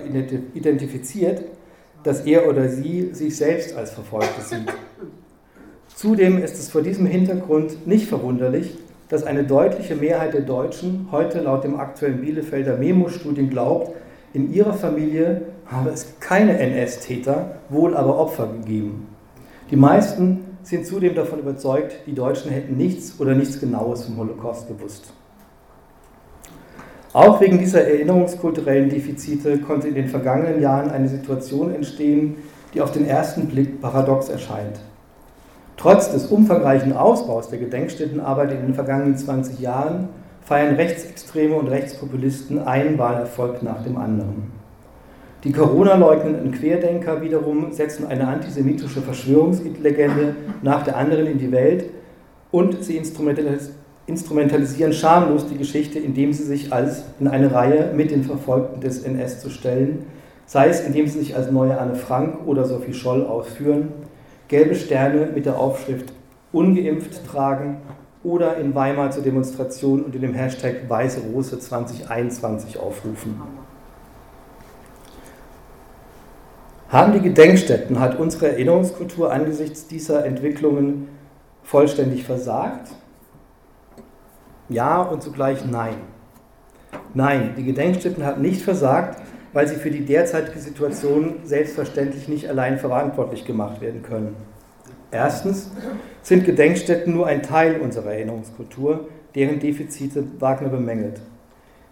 identifiziert, 0.55 1.45
dass 2.03 2.23
er 2.23 2.49
oder 2.49 2.69
sie 2.69 3.11
sich 3.13 3.37
selbst 3.37 3.77
als 3.77 3.91
Verfolgte 3.91 4.41
sieht. 4.41 4.73
Zudem 5.95 6.43
ist 6.43 6.59
es 6.59 6.71
vor 6.71 6.83
diesem 6.83 7.07
Hintergrund 7.07 7.87
nicht 7.87 8.09
verwunderlich, 8.09 8.77
dass 9.09 9.25
eine 9.25 9.45
deutliche 9.45 9.97
Mehrheit 9.97 10.35
der 10.35 10.43
Deutschen 10.43 11.09
heute 11.11 11.41
laut 11.41 11.65
dem 11.65 11.81
aktuellen 11.81 12.21
Bielefelder 12.21 12.77
Memo-Studien 12.77 13.49
glaubt, 13.51 13.93
in 14.35 14.53
ihrer 14.53 14.75
Familie 14.75 15.43
habe 15.67 15.91
es 15.91 16.21
keine 16.21 16.59
NS-Täter, 16.59 17.57
wohl 17.71 17.97
aber 17.97 18.19
Opfer 18.19 18.47
gegeben. 18.49 19.09
Die 19.71 19.77
meisten 19.77 20.45
sind 20.63 20.87
zudem 20.87 21.15
davon 21.15 21.39
überzeugt, 21.39 21.97
die 22.07 22.15
Deutschen 22.15 22.51
hätten 22.51 22.77
nichts 22.77 23.19
oder 23.19 23.35
nichts 23.35 23.59
Genaues 23.59 24.05
vom 24.05 24.19
Holocaust 24.19 24.69
gewusst. 24.69 25.13
Auch 27.15 27.41
wegen 27.41 27.59
dieser 27.59 27.85
erinnerungskulturellen 27.85 28.91
Defizite 28.91 29.59
konnte 29.59 29.89
in 29.89 29.95
den 29.95 30.09
vergangenen 30.09 30.61
Jahren 30.61 30.91
eine 30.91 31.09
Situation 31.09 31.75
entstehen, 31.75 32.37
die 32.75 32.83
auf 32.83 32.93
den 32.93 33.07
ersten 33.07 33.47
Blick 33.47 33.81
paradox 33.81 34.29
erscheint. 34.29 34.79
Trotz 35.79 36.11
des 36.11 36.27
umfangreichen 36.27 36.93
Ausbaus 36.93 37.51
der 37.51 37.61
Gedenkstättenarbeit 37.61 38.51
in 38.51 38.63
den 38.63 38.75
vergangenen 38.75 39.17
20 39.17 39.61
Jahren 39.61 40.09
feiern 40.43 40.75
Rechtsextreme 40.75 41.55
und 41.55 41.69
Rechtspopulisten 41.69 42.67
einen 42.67 42.99
Wahlerfolg 42.99 43.63
nach 43.63 43.85
dem 43.85 43.97
anderen. 43.97 44.51
Die 45.45 45.53
Corona-leugnenden 45.53 46.51
Querdenker 46.51 47.23
wiederum 47.23 47.71
setzen 47.71 48.09
eine 48.09 48.27
antisemitische 48.27 49.01
Verschwörungslegende 49.03 50.35
nach 50.63 50.83
der 50.83 50.97
anderen 50.97 51.29
in 51.29 51.39
die 51.39 51.53
Welt 51.53 51.91
und 52.51 52.83
sie 52.83 52.97
instrumentalisieren 52.97 54.93
schamlos 54.93 55.47
die 55.47 55.59
Geschichte, 55.59 56.01
indem 56.01 56.33
sie 56.33 56.43
sich 56.43 56.73
als 56.73 57.05
in 57.21 57.29
eine 57.29 57.53
Reihe 57.53 57.93
mit 57.95 58.11
den 58.11 58.25
Verfolgten 58.25 58.81
des 58.81 59.05
NS 59.05 59.39
zu 59.39 59.49
stellen, 59.49 60.07
sei 60.45 60.71
es 60.71 60.81
indem 60.81 61.07
sie 61.07 61.21
sich 61.21 61.37
als 61.37 61.53
neue 61.53 61.79
Anne 61.79 61.95
Frank 61.95 62.39
oder 62.47 62.65
Sophie 62.65 62.95
Scholl 62.95 63.25
ausführen, 63.25 63.93
gelbe 64.49 64.75
Sterne 64.75 65.27
mit 65.35 65.47
der 65.47 65.59
Aufschrift 65.59 66.13
ungeimpft 66.53 67.27
tragen 67.27 67.79
oder 68.25 68.57
in 68.57 68.75
Weimar 68.75 69.11
zur 69.11 69.23
Demonstration 69.23 70.03
unter 70.03 70.19
dem 70.19 70.35
Hashtag 70.35 70.89
Weiße 70.89 71.21
Rose 71.33 71.59
2021 71.59 72.79
aufrufen. 72.79 73.41
Haben 76.89 77.13
die 77.13 77.21
Gedenkstätten, 77.21 78.01
hat 78.01 78.19
unsere 78.19 78.49
Erinnerungskultur 78.49 79.31
angesichts 79.31 79.87
dieser 79.87 80.25
Entwicklungen 80.25 81.09
vollständig 81.63 82.25
versagt? 82.25 82.89
Ja 84.71 85.03
und 85.03 85.23
zugleich 85.23 85.67
nein. 85.67 85.97
Nein, 87.13 87.55
die 87.59 87.65
Gedenkstätten 87.65 88.25
hat 88.25 88.41
nicht 88.41 88.63
versagt, 88.63 89.21
weil 89.59 89.67
sie 89.67 89.75
für 89.75 89.91
die 89.91 90.05
derzeitige 90.05 90.61
Situation 90.61 91.41
selbstverständlich 91.43 92.29
nicht 92.29 92.49
allein 92.49 92.79
verantwortlich 92.79 93.45
gemacht 93.45 93.81
werden 93.81 94.05
können. 94.05 94.37
Erstens 95.11 95.73
sind 96.23 96.45
Gedenkstätten 96.45 97.13
nur 97.13 97.27
ein 97.27 97.43
Teil 97.43 97.81
unserer 97.81 98.13
Erinnerungskultur, 98.13 99.09
deren 99.35 99.59
Defizite 99.59 100.23
Wagner 100.39 100.69
bemängelt. 100.69 101.21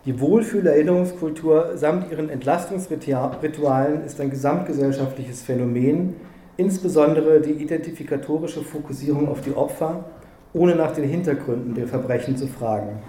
Die 0.05 0.21
Wohlfühlerinnerungskultur 0.21 1.73
samt 1.75 2.13
ihren 2.13 2.31
Entlastungsritualen 2.31 4.05
ist 4.05 4.21
ein 4.21 4.31
gesamtgesellschaftliches 4.31 5.43
Phänomen, 5.43 6.15
insbesondere 6.57 7.41
die 7.41 7.51
identifikatorische 7.51 8.63
Fokussierung 8.63 9.29
auf 9.29 9.41
die 9.41 9.57
Opfer, 9.57 10.05
ohne 10.53 10.77
nach 10.77 10.93
den 10.93 11.09
Hintergründen 11.09 11.75
der 11.75 11.89
Verbrechen 11.89 12.37
zu 12.37 12.47
fragen. 12.47 13.01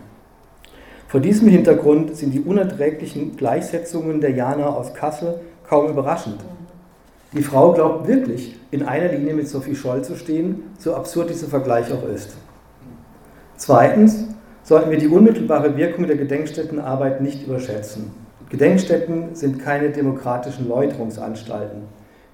Vor 1.08 1.22
diesem 1.22 1.48
Hintergrund 1.48 2.18
sind 2.18 2.34
die 2.34 2.42
unerträglichen 2.42 3.38
Gleichsetzungen 3.38 4.20
der 4.20 4.32
Jana 4.32 4.68
aus 4.68 4.94
Kassel 4.94 5.40
kaum 5.66 5.90
überraschend. 5.90 6.36
Die 7.32 7.44
Frau 7.44 7.72
glaubt 7.72 8.10
wirklich, 8.10 8.58
in 8.72 8.84
einer 8.84 9.14
Linie 9.14 9.34
mit 9.34 9.48
Sophie 9.48 9.76
Scholl 9.76 10.04
zu 10.04 10.16
stehen, 10.16 10.64
so 10.78 10.96
absurd 10.96 11.30
dieser 11.30 11.48
Vergleich 11.48 11.94
auch 11.94 12.08
ist. 12.10 12.36
Zweitens 13.56 14.26
sollten 14.64 14.92
wir 14.92 14.98
die 14.98 15.08
unmittelbare 15.08 15.78
Wirkung 15.78 16.08
der 16.08 16.18
Gedenkstättenarbeit 16.18 17.22
nicht 17.22 17.48
überschätzen. 17.48 18.12
Gedenkstätten 18.50 19.34
sind 19.34 19.60
keine 19.60 19.92
demokratischen 19.92 20.68
Läuterungsanstalten. 20.68 21.84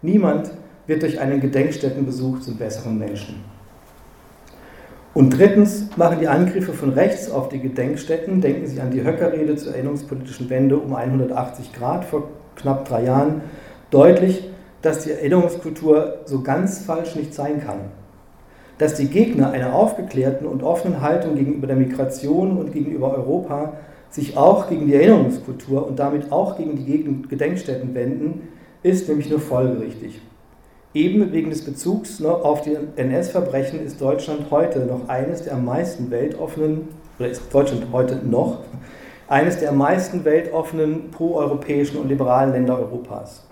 Niemand 0.02 0.50
wird 0.88 1.04
durch 1.04 1.20
einen 1.20 1.42
Gedenkstättenbesuch 1.42 2.40
zum 2.40 2.58
besseren 2.58 2.98
Menschen. 2.98 3.53
Und 5.14 5.38
drittens 5.38 5.96
machen 5.96 6.20
die 6.20 6.28
Angriffe 6.28 6.74
von 6.74 6.92
rechts 6.92 7.30
auf 7.30 7.50
die 7.50 7.60
Gedenkstätten, 7.60 8.42
denken 8.42 8.66
Sie 8.66 8.82
an 8.82 8.90
die 8.90 9.04
Höckerrede 9.04 9.56
zur 9.56 9.74
erinnerungspolitischen 9.74 10.50
Wende 10.50 10.78
um 10.78 10.96
180 10.96 11.72
Grad 11.72 12.04
vor 12.04 12.30
knapp 12.56 12.88
drei 12.88 13.04
Jahren, 13.04 13.42
deutlich, 13.92 14.50
dass 14.82 15.04
die 15.04 15.12
Erinnerungskultur 15.12 16.22
so 16.26 16.42
ganz 16.42 16.80
falsch 16.80 17.16
nicht 17.16 17.34
sein 17.36 17.64
kann. 17.64 17.80
Dass 18.80 18.96
die 18.96 19.08
Gegner 19.08 19.52
einer 19.52 19.76
aufgeklärten 19.76 20.48
und 20.48 20.64
offenen 20.64 21.02
Haltung 21.02 21.36
gegenüber 21.36 21.68
der 21.68 21.76
Migration 21.76 22.58
und 22.58 22.74
gegenüber 22.74 23.14
Europa 23.14 23.74
sich 24.10 24.36
auch 24.36 24.68
gegen 24.68 24.88
die 24.88 24.96
Erinnerungskultur 24.96 25.88
und 25.88 26.00
damit 26.00 26.32
auch 26.32 26.58
gegen 26.58 26.76
die 26.76 27.28
Gedenkstätten 27.30 27.94
wenden, 27.94 28.48
ist 28.82 29.08
nämlich 29.08 29.30
nur 29.30 29.40
folgerichtig. 29.40 30.22
Eben 30.94 31.32
wegen 31.32 31.50
des 31.50 31.66
Bezugs 31.66 32.24
auf 32.24 32.62
die 32.62 32.78
NS-Verbrechen 32.98 33.84
ist 33.84 34.00
Deutschland 34.00 34.52
heute 34.52 34.82
noch 34.82 35.10
eines 35.10 35.42
der 35.42 35.54
am 35.54 35.66
meisten 35.66 36.12
weltoffenen, 36.12 36.90
oder 37.18 37.30
ist 37.30 37.52
Deutschland 37.52 37.88
heute 37.92 38.18
noch 38.18 38.60
eines 39.28 39.58
der 39.58 39.70
am 39.70 39.78
meisten 39.78 40.24
weltoffenen 40.24 41.10
proeuropäischen 41.10 41.98
und 41.98 42.10
liberalen 42.10 42.52
Länder 42.52 42.78
Europas. 42.78 43.44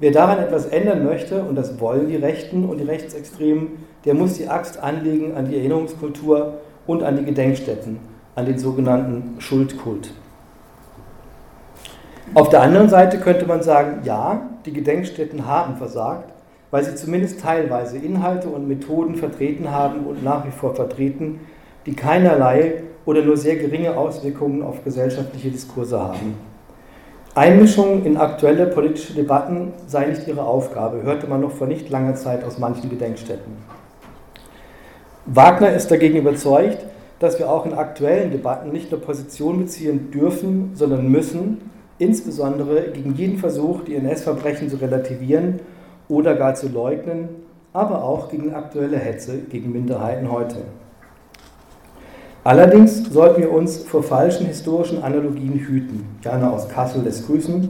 Wer 0.00 0.10
daran 0.10 0.38
etwas 0.38 0.64
ändern 0.64 1.04
möchte, 1.04 1.42
und 1.42 1.54
das 1.54 1.80
wollen 1.80 2.08
die 2.08 2.16
Rechten 2.16 2.64
und 2.64 2.78
die 2.78 2.84
Rechtsextremen, 2.84 3.84
der 4.06 4.14
muss 4.14 4.38
die 4.38 4.48
Axt 4.48 4.82
anlegen 4.82 5.34
an 5.36 5.50
die 5.50 5.56
Erinnerungskultur 5.56 6.54
und 6.86 7.02
an 7.02 7.18
die 7.18 7.26
Gedenkstätten, 7.26 7.98
an 8.36 8.46
den 8.46 8.58
sogenannten 8.58 9.38
Schuldkult. 9.38 10.12
Auf 12.32 12.48
der 12.48 12.62
anderen 12.62 12.88
Seite 12.88 13.18
könnte 13.18 13.44
man 13.44 13.62
sagen, 13.62 14.00
ja, 14.04 14.48
die 14.64 14.72
Gedenkstätten 14.72 15.46
haben 15.46 15.76
versagt, 15.76 16.32
weil 16.70 16.84
sie 16.84 16.94
zumindest 16.94 17.40
teilweise 17.40 17.98
Inhalte 17.98 18.48
und 18.48 18.68
Methoden 18.68 19.14
vertreten 19.14 19.70
haben 19.70 20.06
und 20.06 20.22
nach 20.22 20.46
wie 20.46 20.50
vor 20.50 20.74
vertreten, 20.74 21.40
die 21.86 21.94
keinerlei 21.94 22.82
oder 23.06 23.22
nur 23.22 23.36
sehr 23.36 23.56
geringe 23.56 23.96
Auswirkungen 23.96 24.62
auf 24.62 24.84
gesellschaftliche 24.84 25.50
Diskurse 25.50 25.98
haben. 25.98 26.34
Einmischung 27.34 28.04
in 28.04 28.16
aktuelle 28.16 28.66
politische 28.66 29.14
Debatten 29.14 29.72
sei 29.86 30.06
nicht 30.06 30.26
ihre 30.26 30.42
Aufgabe, 30.42 31.02
hörte 31.02 31.26
man 31.26 31.40
noch 31.40 31.52
vor 31.52 31.66
nicht 31.66 31.88
langer 31.88 32.16
Zeit 32.16 32.44
aus 32.44 32.58
manchen 32.58 32.90
Gedenkstätten. 32.90 33.52
Wagner 35.24 35.72
ist 35.72 35.90
dagegen 35.90 36.16
überzeugt, 36.16 36.84
dass 37.18 37.38
wir 37.38 37.50
auch 37.50 37.64
in 37.64 37.74
aktuellen 37.74 38.30
Debatten 38.30 38.72
nicht 38.72 38.90
nur 38.90 39.00
Position 39.00 39.58
beziehen 39.58 40.10
dürfen, 40.10 40.72
sondern 40.74 41.08
müssen, 41.08 41.70
insbesondere 41.98 42.90
gegen 42.92 43.14
jeden 43.14 43.38
Versuch, 43.38 43.84
die 43.84 43.96
NS-Verbrechen 43.96 44.68
zu 44.68 44.76
relativieren 44.76 45.60
oder 46.08 46.34
gar 46.34 46.54
zu 46.54 46.68
leugnen, 46.68 47.28
aber 47.72 48.02
auch 48.02 48.28
gegen 48.30 48.54
aktuelle 48.54 48.96
Hetze 48.96 49.38
gegen 49.50 49.72
Minderheiten 49.72 50.30
heute. 50.30 50.56
Allerdings 52.44 53.04
sollten 53.12 53.42
wir 53.42 53.52
uns 53.52 53.78
vor 53.78 54.02
falschen 54.02 54.46
historischen 54.46 55.02
Analogien 55.02 55.54
hüten. 55.58 56.06
Jana 56.22 56.50
aus 56.50 56.68
Kassel 56.68 57.02
lässt 57.02 57.26
grüßen. 57.26 57.68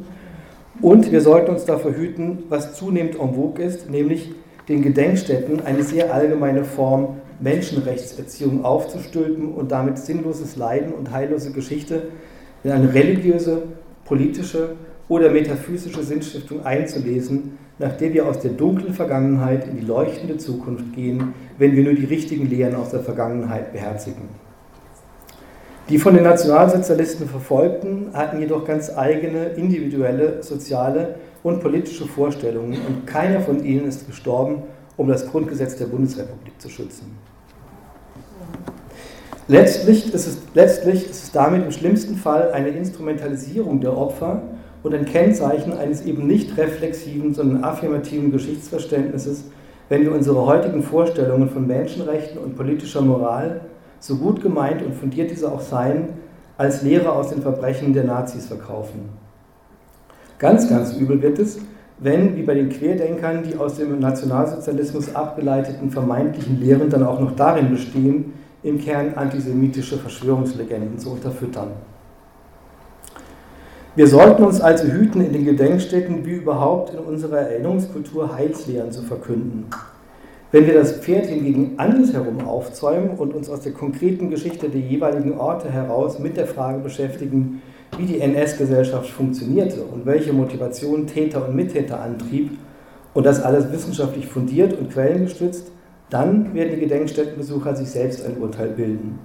Und 0.80 1.10
wir 1.10 1.20
sollten 1.20 1.50
uns 1.50 1.64
davor 1.64 1.92
hüten, 1.92 2.44
was 2.48 2.74
zunehmend 2.74 3.18
en 3.18 3.34
vogue 3.34 3.64
ist, 3.64 3.90
nämlich 3.90 4.32
den 4.68 4.82
Gedenkstätten 4.82 5.64
eine 5.64 5.82
sehr 5.82 6.14
allgemeine 6.14 6.64
Form 6.64 7.16
Menschenrechtserziehung 7.40 8.64
aufzustülpen 8.64 9.52
und 9.52 9.72
damit 9.72 9.98
sinnloses 9.98 10.56
Leiden 10.56 10.92
und 10.92 11.10
heillose 11.10 11.52
Geschichte 11.52 12.02
in 12.62 12.70
eine 12.70 12.92
religiöse, 12.92 13.62
politische 14.04 14.76
oder 15.08 15.30
metaphysische 15.30 16.02
Sinnstiftung 16.02 16.64
einzulesen, 16.64 17.58
nach 17.78 17.96
der 17.96 18.12
wir 18.12 18.26
aus 18.26 18.40
der 18.40 18.50
dunklen 18.52 18.92
Vergangenheit 18.92 19.66
in 19.68 19.76
die 19.76 19.86
leuchtende 19.86 20.36
Zukunft 20.36 20.94
gehen, 20.94 21.34
wenn 21.58 21.76
wir 21.76 21.84
nur 21.84 21.94
die 21.94 22.04
richtigen 22.04 22.48
Lehren 22.48 22.74
aus 22.74 22.90
der 22.90 23.00
Vergangenheit 23.00 23.72
beherzigen. 23.72 24.28
Die 25.88 25.98
von 25.98 26.14
den 26.14 26.24
Nationalsozialisten 26.24 27.28
Verfolgten 27.28 28.10
hatten 28.12 28.40
jedoch 28.40 28.66
ganz 28.66 28.94
eigene 28.94 29.46
individuelle, 29.50 30.42
soziale 30.42 31.14
und 31.42 31.60
politische 31.60 32.06
Vorstellungen 32.06 32.78
und 32.86 33.06
keiner 33.06 33.40
von 33.40 33.64
ihnen 33.64 33.86
ist 33.86 34.06
gestorben, 34.06 34.64
um 34.96 35.08
das 35.08 35.30
Grundgesetz 35.30 35.76
der 35.76 35.86
Bundesrepublik 35.86 36.60
zu 36.60 36.68
schützen. 36.68 37.16
Letztlich 39.46 40.12
ist, 40.12 40.26
es, 40.26 40.38
letztlich 40.52 41.08
ist 41.08 41.24
es 41.24 41.32
damit 41.32 41.64
im 41.64 41.70
schlimmsten 41.70 42.16
Fall 42.16 42.52
eine 42.52 42.68
Instrumentalisierung 42.68 43.80
der 43.80 43.96
Opfer 43.96 44.42
und 44.82 44.94
ein 44.94 45.04
Kennzeichen 45.04 45.72
eines 45.72 46.04
eben 46.04 46.26
nicht 46.26 46.56
reflexiven, 46.56 47.34
sondern 47.34 47.64
affirmativen 47.64 48.30
Geschichtsverständnisses, 48.30 49.44
wenn 49.88 50.02
wir 50.02 50.12
unsere 50.12 50.44
heutigen 50.46 50.82
Vorstellungen 50.82 51.48
von 51.48 51.66
Menschenrechten 51.66 52.38
und 52.38 52.56
politischer 52.56 53.00
Moral 53.00 53.62
so 54.00 54.16
gut 54.16 54.42
gemeint 54.42 54.82
und 54.82 54.94
fundiert 54.94 55.30
diese 55.30 55.50
auch 55.50 55.60
seien, 55.60 56.08
als 56.56 56.82
Lehre 56.82 57.12
aus 57.12 57.30
den 57.30 57.42
Verbrechen 57.42 57.92
der 57.92 58.04
Nazis 58.04 58.46
verkaufen. 58.46 59.08
Ganz, 60.38 60.68
ganz 60.68 60.94
übel 60.94 61.20
wird 61.22 61.38
es, 61.38 61.58
wenn, 61.98 62.36
wie 62.36 62.42
bei 62.42 62.54
den 62.54 62.68
Querdenkern, 62.68 63.42
die 63.42 63.56
aus 63.56 63.76
dem 63.76 63.98
Nationalsozialismus 63.98 65.14
abgeleiteten 65.14 65.90
vermeintlichen 65.90 66.60
Lehren 66.60 66.90
dann 66.90 67.02
auch 67.02 67.18
noch 67.18 67.34
darin 67.34 67.70
bestehen, 67.70 68.32
im 68.62 68.78
Kern 68.78 69.14
antisemitische 69.14 69.98
Verschwörungslegenden 69.98 70.98
zu 70.98 71.10
unterfüttern. 71.10 71.68
Wir 73.98 74.06
sollten 74.06 74.44
uns 74.44 74.60
also 74.60 74.84
hüten, 74.84 75.20
in 75.20 75.32
den 75.32 75.44
Gedenkstätten 75.44 76.24
wie 76.24 76.34
überhaupt 76.34 76.94
in 76.94 77.00
unserer 77.00 77.38
Erinnerungskultur 77.38 78.32
Heilslehren 78.32 78.92
zu 78.92 79.02
verkünden. 79.02 79.64
Wenn 80.52 80.68
wir 80.68 80.74
das 80.74 80.92
Pferd 80.92 81.26
hingegen 81.26 81.72
andersherum 81.78 82.46
aufzäumen 82.46 83.18
und 83.18 83.34
uns 83.34 83.50
aus 83.50 83.62
der 83.62 83.72
konkreten 83.72 84.30
Geschichte 84.30 84.68
der 84.68 84.82
jeweiligen 84.82 85.36
Orte 85.36 85.68
heraus 85.68 86.20
mit 86.20 86.36
der 86.36 86.46
Frage 86.46 86.78
beschäftigen, 86.78 87.60
wie 87.98 88.06
die 88.06 88.20
NS-Gesellschaft 88.20 89.10
funktionierte 89.10 89.82
und 89.82 90.06
welche 90.06 90.32
Motivation 90.32 91.08
Täter 91.08 91.48
und 91.48 91.56
Mittäter 91.56 92.00
antrieb, 92.00 92.52
und 93.14 93.26
das 93.26 93.42
alles 93.42 93.72
wissenschaftlich 93.72 94.28
fundiert 94.28 94.78
und 94.78 94.92
quellengestützt, 94.92 95.72
dann 96.08 96.54
werden 96.54 96.74
die 96.74 96.82
Gedenkstättenbesucher 96.82 97.74
sich 97.74 97.90
selbst 97.90 98.24
ein 98.24 98.40
Urteil 98.40 98.68
bilden, 98.68 99.18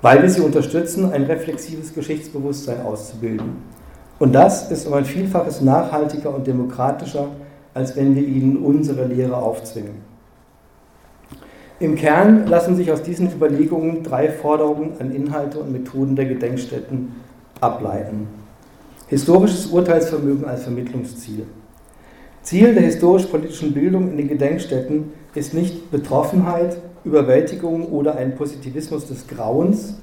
weil 0.00 0.22
wir 0.22 0.30
sie 0.30 0.40
unterstützen, 0.40 1.12
ein 1.12 1.24
reflexives 1.24 1.92
Geschichtsbewusstsein 1.92 2.80
auszubilden. 2.80 3.77
Und 4.18 4.34
das 4.34 4.70
ist 4.70 4.86
um 4.86 4.94
ein 4.94 5.04
Vielfaches 5.04 5.60
nachhaltiger 5.60 6.34
und 6.34 6.46
demokratischer, 6.46 7.28
als 7.74 7.96
wenn 7.96 8.16
wir 8.16 8.26
ihnen 8.26 8.56
unsere 8.56 9.04
Lehre 9.06 9.36
aufzwingen. 9.36 10.08
Im 11.80 11.94
Kern 11.94 12.48
lassen 12.48 12.74
sich 12.74 12.90
aus 12.90 13.02
diesen 13.02 13.30
Überlegungen 13.32 14.02
drei 14.02 14.28
Forderungen 14.28 14.94
an 14.98 15.12
Inhalte 15.12 15.60
und 15.60 15.70
Methoden 15.70 16.16
der 16.16 16.24
Gedenkstätten 16.24 17.14
ableiten. 17.60 18.26
Historisches 19.06 19.66
Urteilsvermögen 19.66 20.44
als 20.44 20.64
Vermittlungsziel. 20.64 21.46
Ziel 22.42 22.74
der 22.74 22.82
historisch-politischen 22.82 23.74
Bildung 23.74 24.10
in 24.10 24.16
den 24.16 24.28
Gedenkstätten 24.28 25.12
ist 25.34 25.54
nicht 25.54 25.90
Betroffenheit, 25.92 26.78
Überwältigung 27.04 27.86
oder 27.86 28.16
ein 28.16 28.34
Positivismus 28.34 29.06
des 29.06 29.28
Grauens, 29.28 29.94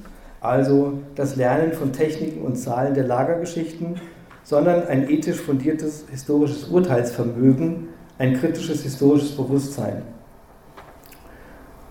also 0.45 0.99
das 1.15 1.35
Lernen 1.35 1.73
von 1.73 1.91
Techniken 1.91 2.41
und 2.41 2.55
Zahlen 2.55 2.93
der 2.93 3.05
Lagergeschichten, 3.05 3.99
sondern 4.43 4.87
ein 4.87 5.09
ethisch 5.09 5.41
fundiertes 5.41 6.05
historisches 6.09 6.65
Urteilsvermögen, 6.65 7.89
ein 8.17 8.39
kritisches 8.39 8.83
historisches 8.83 9.35
Bewusstsein. 9.35 10.03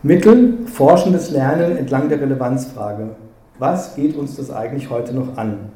Mittel, 0.03 0.67
forschendes 0.67 1.31
Lernen 1.31 1.77
entlang 1.77 2.09
der 2.09 2.21
Relevanzfrage. 2.21 3.17
Was 3.59 3.97
geht 3.97 4.17
uns 4.17 4.37
das 4.37 4.51
eigentlich 4.51 4.90
heute 4.90 5.14
noch 5.14 5.37
an? 5.37 5.71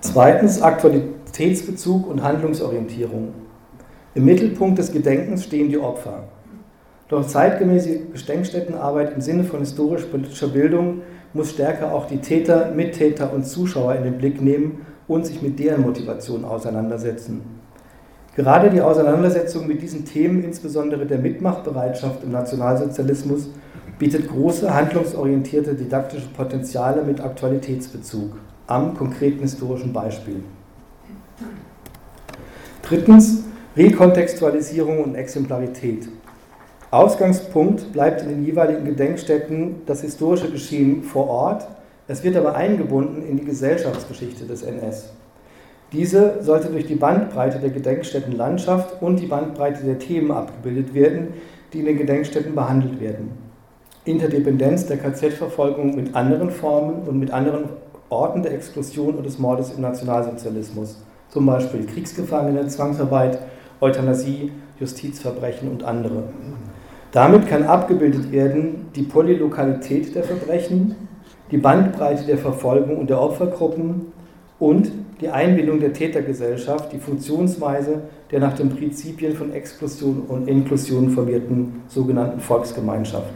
Zweitens 0.00 0.62
Aktualitätsbezug 0.62 2.06
und 2.06 2.22
Handlungsorientierung. 2.22 3.34
Im 4.14 4.24
Mittelpunkt 4.24 4.78
des 4.78 4.92
Gedenkens 4.92 5.44
stehen 5.44 5.68
die 5.68 5.78
Opfer. 5.78 6.24
Doch 7.14 7.24
zeitgemäße 7.24 8.00
Gedenkstättenarbeit 8.12 9.14
im 9.14 9.20
Sinne 9.20 9.44
von 9.44 9.60
historisch-politischer 9.60 10.48
Bildung 10.48 11.02
muss 11.32 11.50
stärker 11.50 11.94
auch 11.94 12.08
die 12.08 12.16
Täter, 12.16 12.72
Mittäter 12.72 13.32
und 13.32 13.46
Zuschauer 13.46 13.94
in 13.94 14.02
den 14.02 14.18
Blick 14.18 14.42
nehmen 14.42 14.84
und 15.06 15.24
sich 15.24 15.40
mit 15.40 15.60
deren 15.60 15.82
Motivation 15.82 16.44
auseinandersetzen. 16.44 17.42
Gerade 18.34 18.68
die 18.68 18.80
Auseinandersetzung 18.80 19.68
mit 19.68 19.80
diesen 19.80 20.04
Themen, 20.04 20.42
insbesondere 20.42 21.06
der 21.06 21.18
Mitmachbereitschaft 21.18 22.24
im 22.24 22.32
Nationalsozialismus, 22.32 23.48
bietet 23.96 24.28
große 24.28 24.74
handlungsorientierte 24.74 25.74
didaktische 25.74 26.26
Potenziale 26.36 27.04
mit 27.04 27.20
Aktualitätsbezug 27.20 28.32
am 28.66 28.96
konkreten 28.96 29.42
historischen 29.42 29.92
Beispiel. 29.92 30.42
Drittens 32.82 33.44
Rekontextualisierung 33.76 35.04
und 35.04 35.14
Exemplarität. 35.14 36.08
Ausgangspunkt 36.94 37.92
bleibt 37.92 38.22
in 38.22 38.28
den 38.28 38.44
jeweiligen 38.44 38.84
Gedenkstätten 38.84 39.82
das 39.84 40.02
historische 40.02 40.50
Geschehen 40.50 41.02
vor 41.02 41.28
Ort, 41.28 41.66
es 42.06 42.22
wird 42.22 42.36
aber 42.36 42.54
eingebunden 42.54 43.26
in 43.26 43.36
die 43.36 43.44
Gesellschaftsgeschichte 43.44 44.44
des 44.44 44.62
NS. 44.62 45.12
Diese 45.92 46.40
sollte 46.40 46.68
durch 46.68 46.86
die 46.86 46.94
Bandbreite 46.94 47.58
der 47.58 47.70
Gedenkstättenlandschaft 47.70 49.02
und 49.02 49.18
die 49.18 49.26
Bandbreite 49.26 49.82
der 49.82 49.98
Themen 49.98 50.30
abgebildet 50.30 50.94
werden, 50.94 51.34
die 51.72 51.80
in 51.80 51.86
den 51.86 51.98
Gedenkstätten 51.98 52.54
behandelt 52.54 53.00
werden. 53.00 53.32
Interdependenz 54.04 54.86
der 54.86 54.98
KZ-Verfolgung 54.98 55.96
mit 55.96 56.14
anderen 56.14 56.50
Formen 56.50 57.08
und 57.08 57.18
mit 57.18 57.32
anderen 57.32 57.70
Orten 58.08 58.44
der 58.44 58.52
Exklusion 58.52 59.16
und 59.16 59.26
des 59.26 59.40
Mordes 59.40 59.72
im 59.72 59.82
Nationalsozialismus, 59.82 61.02
zum 61.28 61.46
Beispiel 61.46 61.86
Kriegsgefangene, 61.86 62.68
Zwangsarbeit, 62.68 63.40
Euthanasie, 63.80 64.52
Justizverbrechen 64.78 65.70
und 65.70 65.82
andere. 65.82 66.24
Damit 67.14 67.46
kann 67.46 67.62
abgebildet 67.62 68.32
werden 68.32 68.88
die 68.96 69.04
Polylokalität 69.04 70.16
der 70.16 70.24
Verbrechen, 70.24 70.96
die 71.52 71.58
Bandbreite 71.58 72.24
der 72.24 72.38
Verfolgung 72.38 72.96
und 72.96 73.08
der 73.08 73.20
Opfergruppen 73.20 74.12
und 74.58 74.90
die 75.20 75.28
Einbindung 75.28 75.78
der 75.78 75.92
Tätergesellschaft, 75.92 76.92
die 76.92 76.98
Funktionsweise 76.98 78.02
der 78.32 78.40
nach 78.40 78.54
den 78.54 78.68
Prinzipien 78.68 79.36
von 79.36 79.52
Exklusion 79.52 80.22
und 80.26 80.48
Inklusion 80.48 81.10
formierten 81.10 81.82
sogenannten 81.86 82.40
Volksgemeinschaft. 82.40 83.32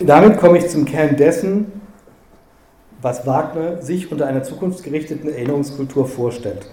Damit 0.00 0.38
komme 0.38 0.58
ich 0.58 0.66
zum 0.66 0.84
Kern 0.84 1.14
dessen, 1.14 1.80
was 3.00 3.24
Wagner 3.24 3.80
sich 3.82 4.10
unter 4.10 4.26
einer 4.26 4.42
zukunftsgerichteten 4.42 5.30
Erinnerungskultur 5.30 6.08
vorstellt. 6.08 6.66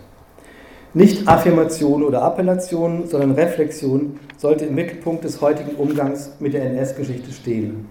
Nicht 0.95 1.27
Affirmation 1.27 2.03
oder 2.03 2.21
Appellation, 2.21 3.07
sondern 3.07 3.31
Reflexion 3.31 4.19
sollte 4.37 4.65
im 4.65 4.75
Mittelpunkt 4.75 5.23
des 5.23 5.41
heutigen 5.41 5.75
Umgangs 5.75 6.33
mit 6.39 6.53
der 6.53 6.65
NS-Geschichte 6.65 7.31
stehen. 7.31 7.87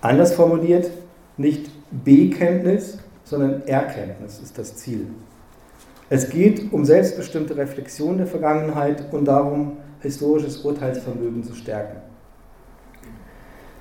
Anders 0.00 0.32
formuliert, 0.32 0.90
nicht 1.36 1.70
B-Kenntnis, 1.90 2.98
sondern 3.24 3.66
Erkenntnis 3.66 4.40
ist 4.42 4.56
das 4.56 4.76
Ziel. 4.76 5.08
Es 6.08 6.30
geht 6.30 6.72
um 6.72 6.86
selbstbestimmte 6.86 7.56
Reflexion 7.56 8.16
der 8.16 8.26
Vergangenheit 8.26 9.12
und 9.12 9.26
darum, 9.26 9.78
historisches 10.00 10.58
Urteilsvermögen 10.58 11.44
zu 11.44 11.54
stärken. 11.54 11.98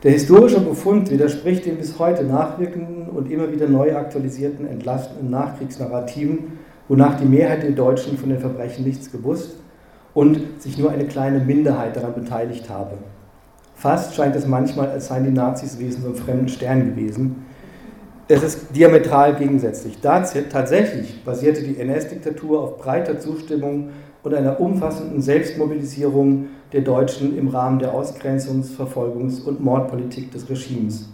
Der 0.03 0.11
historische 0.11 0.59
Befund 0.59 1.09
widerspricht 1.09 1.65
den 1.65 1.77
bis 1.77 1.97
heute 1.99 2.23
nachwirkenden 2.25 3.07
und 3.07 3.31
immer 3.31 3.51
wieder 3.51 3.67
neu 3.67 3.95
aktualisierten 3.95 4.67
entlastenden 4.67 5.29
Nachkriegsnarrativen 5.29 6.64
wonach 6.87 7.19
die 7.19 7.25
Mehrheit 7.25 7.63
der 7.63 7.71
Deutschen 7.71 8.17
von 8.17 8.29
den 8.29 8.39
Verbrechen 8.39 8.85
nichts 8.85 9.11
gewusst 9.11 9.55
und 10.13 10.61
sich 10.61 10.77
nur 10.77 10.91
eine 10.91 11.05
kleine 11.05 11.39
Minderheit 11.39 11.95
daran 11.95 12.13
beteiligt 12.13 12.69
habe. 12.69 12.97
Fast 13.75 14.15
scheint 14.15 14.35
es 14.35 14.47
manchmal, 14.47 14.89
als 14.89 15.07
seien 15.07 15.25
die 15.25 15.31
Nazis 15.31 15.79
Wesen 15.79 16.03
vom 16.03 16.15
fremden 16.15 16.47
Stern 16.47 16.85
gewesen. 16.85 17.45
Es 18.27 18.41
ist 18.41 18.75
diametral 18.75 19.35
gegensätzlich. 19.35 19.99
Tatsächlich 19.99 21.23
basierte 21.23 21.61
die 21.61 21.77
NS-Diktatur 21.79 22.61
auf 22.61 22.77
breiter 22.79 23.19
Zustimmung 23.19 23.89
und 24.23 24.33
einer 24.33 24.59
umfassenden 24.59 25.21
Selbstmobilisierung 25.21 26.47
der 26.73 26.81
Deutschen 26.81 27.37
im 27.37 27.49
Rahmen 27.49 27.77
der 27.77 27.93
Ausgrenzungs-, 27.93 28.75
Verfolgungs- 28.75 29.43
und 29.43 29.63
Mordpolitik 29.63 30.31
des 30.31 30.49
Regimes. 30.49 31.09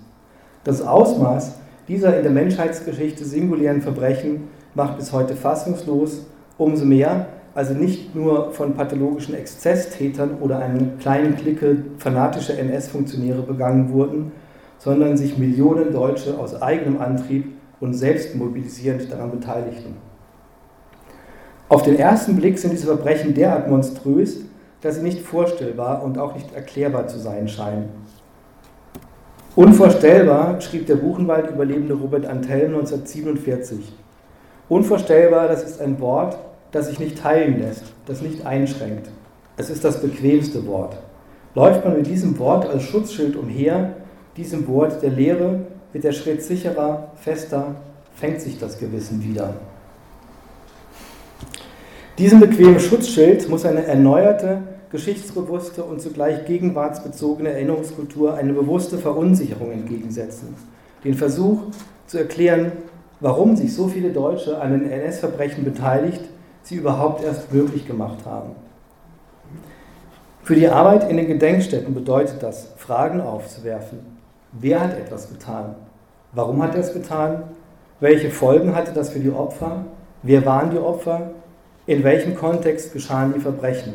Das 0.63 0.81
Ausmaß 0.81 1.55
dieser 1.87 2.15
in 2.15 2.23
der 2.23 2.31
Menschheitsgeschichte 2.31 3.25
singulären 3.25 3.81
Verbrechen 3.81 4.47
macht 4.73 4.97
bis 4.97 5.11
heute 5.11 5.35
fassungslos, 5.35 6.25
umso 6.57 6.85
mehr, 6.85 7.27
also 7.53 7.73
nicht 7.73 8.15
nur 8.15 8.51
von 8.53 8.73
pathologischen 8.73 9.35
Exzesstätern 9.35 10.37
oder 10.39 10.59
einer 10.59 10.97
kleinen 10.99 11.35
Clique 11.35 11.77
fanatischer 11.97 12.57
NS-Funktionäre 12.57 13.41
begangen 13.41 13.91
wurden, 13.91 14.31
sondern 14.77 15.17
sich 15.17 15.37
Millionen 15.37 15.91
Deutsche 15.91 16.37
aus 16.37 16.61
eigenem 16.61 17.01
Antrieb 17.01 17.53
und 17.79 17.93
selbst 17.93 18.35
mobilisierend 18.35 19.11
daran 19.11 19.31
beteiligten. 19.31 19.95
Auf 21.67 21.83
den 21.83 21.97
ersten 21.97 22.35
Blick 22.35 22.57
sind 22.57 22.73
diese 22.73 22.87
Verbrechen 22.87 23.33
derart 23.33 23.69
monströs, 23.69 24.41
dass 24.81 24.95
sie 24.95 25.03
nicht 25.03 25.21
vorstellbar 25.21 26.03
und 26.03 26.17
auch 26.17 26.33
nicht 26.33 26.53
erklärbar 26.53 27.07
zu 27.07 27.19
sein 27.19 27.47
scheinen. 27.47 27.89
Unvorstellbar 29.55 30.59
schrieb 30.61 30.87
der 30.87 30.95
Buchenwald-Überlebende 30.95 31.93
Robert 31.93 32.25
Antelm 32.25 32.73
1947. 32.75 33.93
Unvorstellbar, 34.71 35.49
das 35.49 35.63
ist 35.65 35.81
ein 35.81 35.99
Wort, 35.99 36.37
das 36.71 36.87
sich 36.87 36.97
nicht 36.97 37.17
teilen 37.17 37.59
lässt, 37.59 37.83
das 38.05 38.21
nicht 38.21 38.45
einschränkt. 38.45 39.09
Es 39.57 39.69
ist 39.69 39.83
das 39.83 40.01
bequemste 40.01 40.65
Wort. 40.65 40.97
Läuft 41.55 41.83
man 41.83 41.97
mit 41.97 42.07
diesem 42.07 42.39
Wort 42.39 42.65
als 42.69 42.83
Schutzschild 42.83 43.35
umher, 43.35 43.97
diesem 44.37 44.65
Wort 44.69 45.01
der 45.01 45.09
Lehre, 45.09 45.65
wird 45.91 46.05
der 46.05 46.13
Schritt 46.13 46.41
sicherer, 46.41 47.11
fester, 47.15 47.75
fängt 48.15 48.39
sich 48.39 48.59
das 48.59 48.79
Gewissen 48.79 49.21
wieder. 49.21 49.55
Diesem 52.17 52.39
bequemen 52.39 52.79
Schutzschild 52.79 53.49
muss 53.49 53.65
eine 53.65 53.83
erneuerte, 53.83 54.59
geschichtsbewusste 54.89 55.83
und 55.83 55.99
zugleich 55.99 56.45
gegenwartsbezogene 56.45 57.51
Erinnerungskultur 57.51 58.35
eine 58.35 58.53
bewusste 58.53 58.97
Verunsicherung 58.97 59.73
entgegensetzen. 59.73 60.55
Den 61.03 61.15
Versuch 61.15 61.59
zu 62.07 62.19
erklären, 62.19 62.71
warum 63.21 63.55
sich 63.55 63.73
so 63.73 63.87
viele 63.87 64.09
Deutsche 64.09 64.59
an 64.59 64.71
den 64.71 64.91
NS-Verbrechen 64.91 65.63
beteiligt, 65.63 66.21
sie 66.63 66.75
überhaupt 66.75 67.23
erst 67.23 67.53
möglich 67.53 67.87
gemacht 67.87 68.25
haben. 68.25 68.55
Für 70.43 70.55
die 70.55 70.67
Arbeit 70.67 71.09
in 71.09 71.17
den 71.17 71.27
Gedenkstätten 71.27 71.93
bedeutet 71.93 72.41
das, 72.41 72.73
Fragen 72.77 73.21
aufzuwerfen. 73.21 73.99
Wer 74.51 74.81
hat 74.81 74.97
etwas 74.97 75.29
getan? 75.29 75.75
Warum 76.33 76.61
hat 76.63 76.73
er 76.73 76.81
es 76.81 76.93
getan? 76.93 77.43
Welche 77.99 78.31
Folgen 78.31 78.75
hatte 78.75 78.91
das 78.91 79.11
für 79.11 79.19
die 79.19 79.29
Opfer? 79.29 79.85
Wer 80.23 80.45
waren 80.45 80.71
die 80.71 80.79
Opfer? 80.79 81.31
In 81.85 82.03
welchem 82.03 82.35
Kontext 82.35 82.91
geschahen 82.91 83.33
die 83.35 83.39
Verbrechen? 83.39 83.93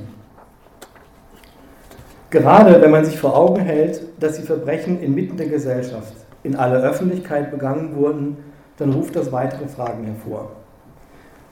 Gerade 2.30 2.80
wenn 2.80 2.90
man 2.90 3.04
sich 3.04 3.18
vor 3.18 3.36
Augen 3.36 3.60
hält, 3.60 4.02
dass 4.20 4.36
die 4.36 4.46
Verbrechen 4.46 5.00
inmitten 5.00 5.36
der 5.36 5.48
Gesellschaft, 5.48 6.14
in 6.42 6.56
aller 6.56 6.82
Öffentlichkeit 6.82 7.50
begangen 7.50 7.96
wurden, 7.96 8.36
dann 8.78 8.92
ruft 8.92 9.16
das 9.16 9.32
weitere 9.32 9.68
Fragen 9.68 10.04
hervor. 10.04 10.50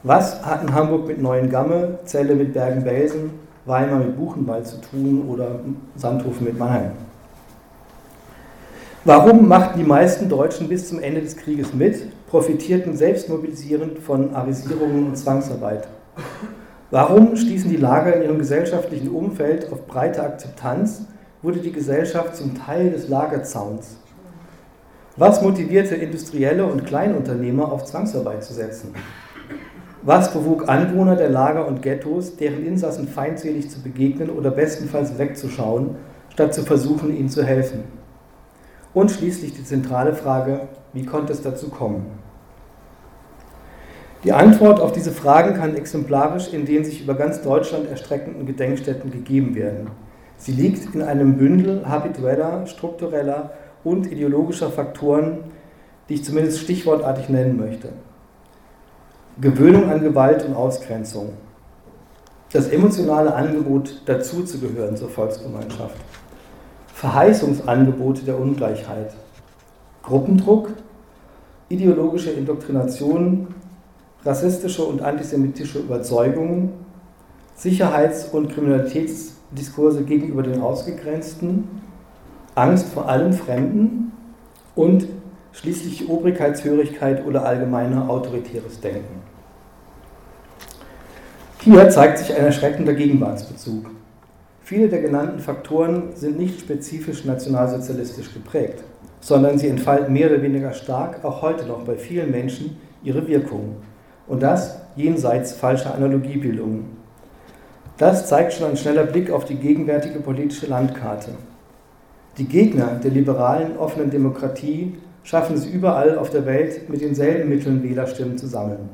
Was 0.02 0.44
hat 0.44 0.62
in 0.62 0.74
Hamburg 0.74 1.06
mit 1.06 1.20
Neuengamme, 1.20 1.98
Celle 2.04 2.34
mit 2.34 2.52
Bergen-Belsen, 2.52 3.30
Weimar 3.64 4.00
mit 4.00 4.16
Buchenwald 4.16 4.66
zu 4.66 4.80
tun 4.80 5.26
oder 5.28 5.60
Sandhofen 5.96 6.44
mit 6.44 6.58
Mannheim? 6.58 6.90
Warum 9.06 9.48
machten 9.48 9.78
die 9.78 9.84
meisten 9.84 10.28
Deutschen 10.28 10.68
bis 10.68 10.88
zum 10.88 10.98
Ende 10.98 11.22
des 11.22 11.36
Krieges 11.36 11.72
mit, 11.72 12.08
profitierten 12.28 12.96
selbstmobilisierend 12.96 13.98
von 13.98 14.34
Arisierungen 14.34 15.06
und 15.08 15.16
Zwangsarbeit? 15.16 15.88
Warum 16.90 17.36
stießen 17.36 17.70
die 17.70 17.76
Lager 17.76 18.14
in 18.14 18.22
ihrem 18.22 18.38
gesellschaftlichen 18.38 19.08
Umfeld 19.08 19.72
auf 19.72 19.86
breite 19.86 20.22
Akzeptanz, 20.22 21.06
wurde 21.42 21.60
die 21.60 21.72
Gesellschaft 21.72 22.36
zum 22.36 22.54
Teil 22.54 22.90
des 22.90 23.08
Lagerzauns? 23.08 23.96
Was 25.16 25.42
motivierte 25.42 25.94
Industrielle 25.94 26.66
und 26.66 26.86
Kleinunternehmer 26.86 27.70
auf 27.70 27.84
Zwangsarbeit 27.84 28.42
zu 28.42 28.52
setzen? 28.52 28.92
Was 30.02 30.32
bewog 30.32 30.68
Anwohner 30.68 31.14
der 31.14 31.28
Lager 31.28 31.68
und 31.68 31.82
Ghettos, 31.82 32.36
deren 32.36 32.66
Insassen 32.66 33.06
feindselig 33.06 33.70
zu 33.70 33.80
begegnen 33.80 34.28
oder 34.28 34.50
bestenfalls 34.50 35.16
wegzuschauen, 35.16 35.94
statt 36.30 36.52
zu 36.52 36.62
versuchen, 36.62 37.16
ihnen 37.16 37.28
zu 37.28 37.44
helfen? 37.44 37.84
Und 38.92 39.12
schließlich 39.12 39.54
die 39.54 39.62
zentrale 39.62 40.14
Frage, 40.14 40.62
wie 40.92 41.06
konnte 41.06 41.32
es 41.32 41.42
dazu 41.42 41.68
kommen? 41.68 42.06
Die 44.24 44.32
Antwort 44.32 44.80
auf 44.80 44.90
diese 44.90 45.12
Fragen 45.12 45.54
kann 45.54 45.76
exemplarisch 45.76 46.52
in 46.52 46.66
den 46.66 46.84
sich 46.84 47.04
über 47.04 47.14
ganz 47.14 47.40
Deutschland 47.40 47.88
erstreckenden 47.88 48.46
Gedenkstätten 48.46 49.12
gegeben 49.12 49.54
werden. 49.54 49.90
Sie 50.38 50.52
liegt 50.52 50.92
in 50.92 51.02
einem 51.02 51.36
Bündel 51.36 51.88
habitueller, 51.88 52.66
struktureller 52.66 53.52
und 53.84 54.10
ideologischer 54.10 54.70
Faktoren, 54.70 55.38
die 56.08 56.14
ich 56.14 56.24
zumindest 56.24 56.60
stichwortartig 56.60 57.28
nennen 57.28 57.56
möchte. 57.56 57.90
Gewöhnung 59.40 59.90
an 59.90 60.00
Gewalt 60.00 60.44
und 60.44 60.54
Ausgrenzung. 60.54 61.34
Das 62.52 62.68
emotionale 62.68 63.34
Angebot, 63.34 64.02
dazuzugehören 64.06 64.96
zur 64.96 65.08
Volksgemeinschaft. 65.08 65.96
Verheißungsangebote 66.94 68.22
der 68.22 68.38
Ungleichheit, 68.38 69.12
Gruppendruck, 70.02 70.70
ideologische 71.68 72.30
Indoktrination, 72.30 73.48
rassistische 74.24 74.84
und 74.84 75.02
antisemitische 75.02 75.80
Überzeugungen, 75.80 76.72
Sicherheits- 77.56 78.28
und 78.28 78.52
Kriminalitätsdiskurse 78.52 80.04
gegenüber 80.04 80.42
den 80.42 80.60
Ausgegrenzten, 80.60 81.68
Angst 82.54 82.88
vor 82.88 83.08
allem 83.08 83.32
Fremden 83.32 84.12
und 84.76 85.06
schließlich 85.52 86.08
Obrigkeitshörigkeit 86.08 87.26
oder 87.26 87.44
allgemeine 87.44 88.08
autoritäres 88.08 88.80
Denken. 88.80 89.22
Hier 91.60 91.88
zeigt 91.90 92.18
sich 92.18 92.36
ein 92.36 92.44
erschreckender 92.44 92.94
Gegenwartsbezug. 92.94 93.90
Viele 94.60 94.88
der 94.88 95.00
genannten 95.00 95.40
Faktoren 95.40 96.14
sind 96.14 96.38
nicht 96.38 96.60
spezifisch 96.60 97.24
nationalsozialistisch 97.24 98.32
geprägt, 98.32 98.84
sondern 99.20 99.58
sie 99.58 99.68
entfalten 99.68 100.12
mehr 100.12 100.30
oder 100.30 100.42
weniger 100.42 100.72
stark 100.72 101.24
auch 101.24 101.42
heute 101.42 101.66
noch 101.66 101.82
bei 101.84 101.96
vielen 101.96 102.30
Menschen 102.30 102.76
ihre 103.02 103.26
Wirkung. 103.26 103.76
Und 104.26 104.42
das 104.42 104.80
jenseits 104.96 105.52
falscher 105.52 105.94
Analogiebildungen. 105.94 106.84
Das 107.98 108.28
zeigt 108.28 108.52
schon 108.52 108.70
ein 108.70 108.76
schneller 108.76 109.04
Blick 109.04 109.30
auf 109.30 109.44
die 109.44 109.56
gegenwärtige 109.56 110.20
politische 110.20 110.66
Landkarte. 110.66 111.30
Die 112.36 112.46
Gegner 112.46 112.98
der 113.02 113.12
liberalen, 113.12 113.76
offenen 113.78 114.10
Demokratie 114.10 114.96
schaffen 115.22 115.56
es 115.56 115.66
überall 115.66 116.18
auf 116.18 116.30
der 116.30 116.46
Welt, 116.46 116.88
mit 116.88 117.00
denselben 117.00 117.48
Mitteln 117.48 117.82
Wählerstimmen 117.82 118.36
zu 118.36 118.48
sammeln. 118.48 118.88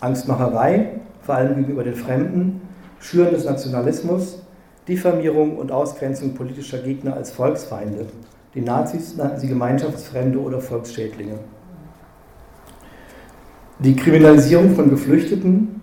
Angstmacherei, 0.00 1.00
vor 1.22 1.36
allem 1.36 1.56
gegenüber 1.56 1.82
den 1.82 1.94
Fremden, 1.94 2.60
Schüren 3.00 3.32
des 3.32 3.44
Nationalismus, 3.44 4.42
Diffamierung 4.86 5.56
und 5.56 5.72
Ausgrenzung 5.72 6.34
politischer 6.34 6.78
Gegner 6.78 7.14
als 7.14 7.30
Volksfeinde. 7.30 8.06
Die 8.54 8.60
Nazis 8.60 9.16
nannten 9.16 9.40
sie 9.40 9.48
Gemeinschaftsfremde 9.48 10.38
oder 10.38 10.60
Volksschädlinge. 10.60 11.38
Die 13.78 13.96
Kriminalisierung 13.96 14.74
von 14.74 14.90
Geflüchteten, 14.90 15.80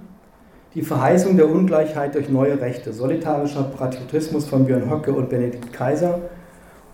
die 0.74 0.84
Verheißung 0.84 1.36
der 1.36 1.50
Ungleichheit 1.50 2.16
durch 2.16 2.30
neue 2.30 2.62
Rechte, 2.62 2.94
solitarischer 2.94 3.64
Patriotismus 3.64 4.48
von 4.48 4.66
Björn 4.66 4.90
Höcke 4.90 5.12
und 5.12 5.30
Benedikt 5.30 5.74
Kaiser 5.74 6.20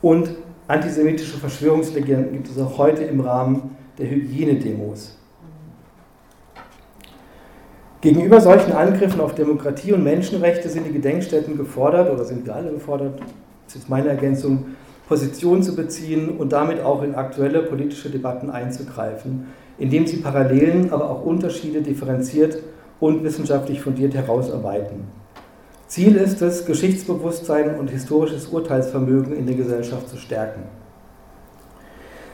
und 0.01 0.29
antisemitische 0.67 1.37
Verschwörungslegenden 1.37 2.33
gibt 2.33 2.49
es 2.49 2.59
auch 2.59 2.77
heute 2.77 3.03
im 3.03 3.21
Rahmen 3.21 3.75
der 3.97 4.09
Hygienedemos. 4.09 5.17
Gegenüber 8.01 8.39
solchen 8.39 8.73
Angriffen 8.73 9.19
auf 9.19 9.33
Demokratie 9.33 9.91
und 9.91 10.03
Menschenrechte 10.03 10.69
sind 10.69 10.85
die 10.85 10.93
Gedenkstätten 10.93 11.57
gefordert, 11.57 12.11
oder 12.11 12.25
sind 12.25 12.45
wir 12.45 12.55
alle 12.55 12.71
gefordert, 12.71 13.19
das 13.65 13.75
ist 13.75 13.89
meine 13.89 14.09
Ergänzung, 14.09 14.65
Position 15.07 15.63
zu 15.63 15.75
beziehen 15.75 16.37
und 16.37 16.51
damit 16.51 16.81
auch 16.81 17.01
in 17.01 17.15
aktuelle 17.15 17.63
politische 17.63 18.09
Debatten 18.09 18.49
einzugreifen, 18.49 19.47
indem 19.77 20.05
sie 20.05 20.17
Parallelen, 20.17 20.91
aber 20.91 21.09
auch 21.09 21.25
Unterschiede 21.25 21.81
differenziert 21.81 22.59
und 22.99 23.23
wissenschaftlich 23.23 23.81
fundiert 23.81 24.13
herausarbeiten. 24.13 25.16
Ziel 25.87 26.17
ist 26.17 26.41
es, 26.41 26.65
Geschichtsbewusstsein 26.65 27.79
und 27.79 27.89
historisches 27.89 28.47
Urteilsvermögen 28.47 29.33
in 29.33 29.45
der 29.45 29.55
Gesellschaft 29.55 30.09
zu 30.09 30.17
stärken. 30.17 30.63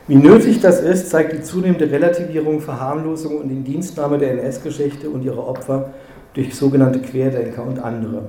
Wie 0.08 0.16
nötig 0.16 0.60
das 0.60 0.80
ist, 0.80 1.08
zeigt 1.08 1.32
die 1.32 1.42
zunehmende 1.42 1.90
Relativierung, 1.90 2.60
Verharmlosung 2.60 3.38
und 3.38 3.50
Indienstnahme 3.50 4.18
der 4.18 4.32
NS-Geschichte 4.32 5.08
und 5.08 5.24
ihrer 5.24 5.46
Opfer 5.46 5.94
durch 6.34 6.54
sogenannte 6.54 7.00
Querdenker 7.00 7.64
und 7.64 7.78
andere. 7.78 8.28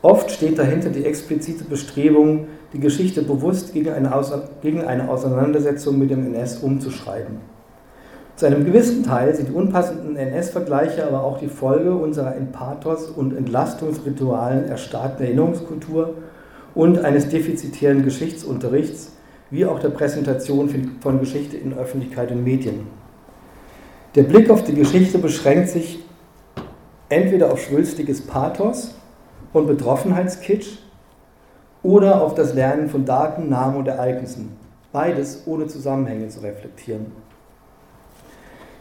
Oft 0.00 0.30
steht 0.30 0.58
dahinter 0.58 0.88
die 0.88 1.04
explizite 1.04 1.64
Bestrebung, 1.64 2.48
die 2.72 2.80
Geschichte 2.80 3.22
bewusst 3.22 3.72
gegen 3.72 3.90
eine, 3.90 4.10
gegen 4.62 4.82
eine 4.82 5.08
Auseinandersetzung 5.08 5.98
mit 5.98 6.10
dem 6.10 6.34
NS 6.34 6.58
umzuschreiben. 6.58 7.53
Zu 8.36 8.46
einem 8.46 8.64
gewissen 8.64 9.04
Teil 9.04 9.32
sind 9.32 9.50
die 9.50 9.52
unpassenden 9.52 10.16
NS-Vergleiche 10.16 11.06
aber 11.06 11.22
auch 11.22 11.38
die 11.38 11.46
Folge 11.46 11.94
unserer 11.94 12.34
in 12.34 12.50
Pathos 12.50 13.08
und 13.08 13.36
Entlastungsritualen 13.36 14.64
erstarrten 14.64 15.24
Erinnerungskultur 15.24 16.14
und 16.74 16.98
eines 17.04 17.28
defizitären 17.28 18.02
Geschichtsunterrichts, 18.02 19.12
wie 19.50 19.64
auch 19.64 19.78
der 19.78 19.90
Präsentation 19.90 20.96
von 21.00 21.20
Geschichte 21.20 21.56
in 21.56 21.74
Öffentlichkeit 21.74 22.32
und 22.32 22.42
Medien. 22.42 22.88
Der 24.16 24.24
Blick 24.24 24.50
auf 24.50 24.64
die 24.64 24.74
Geschichte 24.74 25.18
beschränkt 25.18 25.68
sich 25.68 26.04
entweder 27.08 27.52
auf 27.52 27.62
schwülstiges 27.62 28.22
Pathos 28.22 28.96
und 29.52 29.68
Betroffenheitskitsch 29.68 30.78
oder 31.84 32.20
auf 32.20 32.34
das 32.34 32.54
Lernen 32.54 32.88
von 32.88 33.04
Daten, 33.04 33.48
Namen 33.48 33.76
und 33.76 33.86
Ereignissen, 33.86 34.56
beides 34.90 35.42
ohne 35.46 35.68
Zusammenhänge 35.68 36.28
zu 36.28 36.40
reflektieren. 36.40 37.23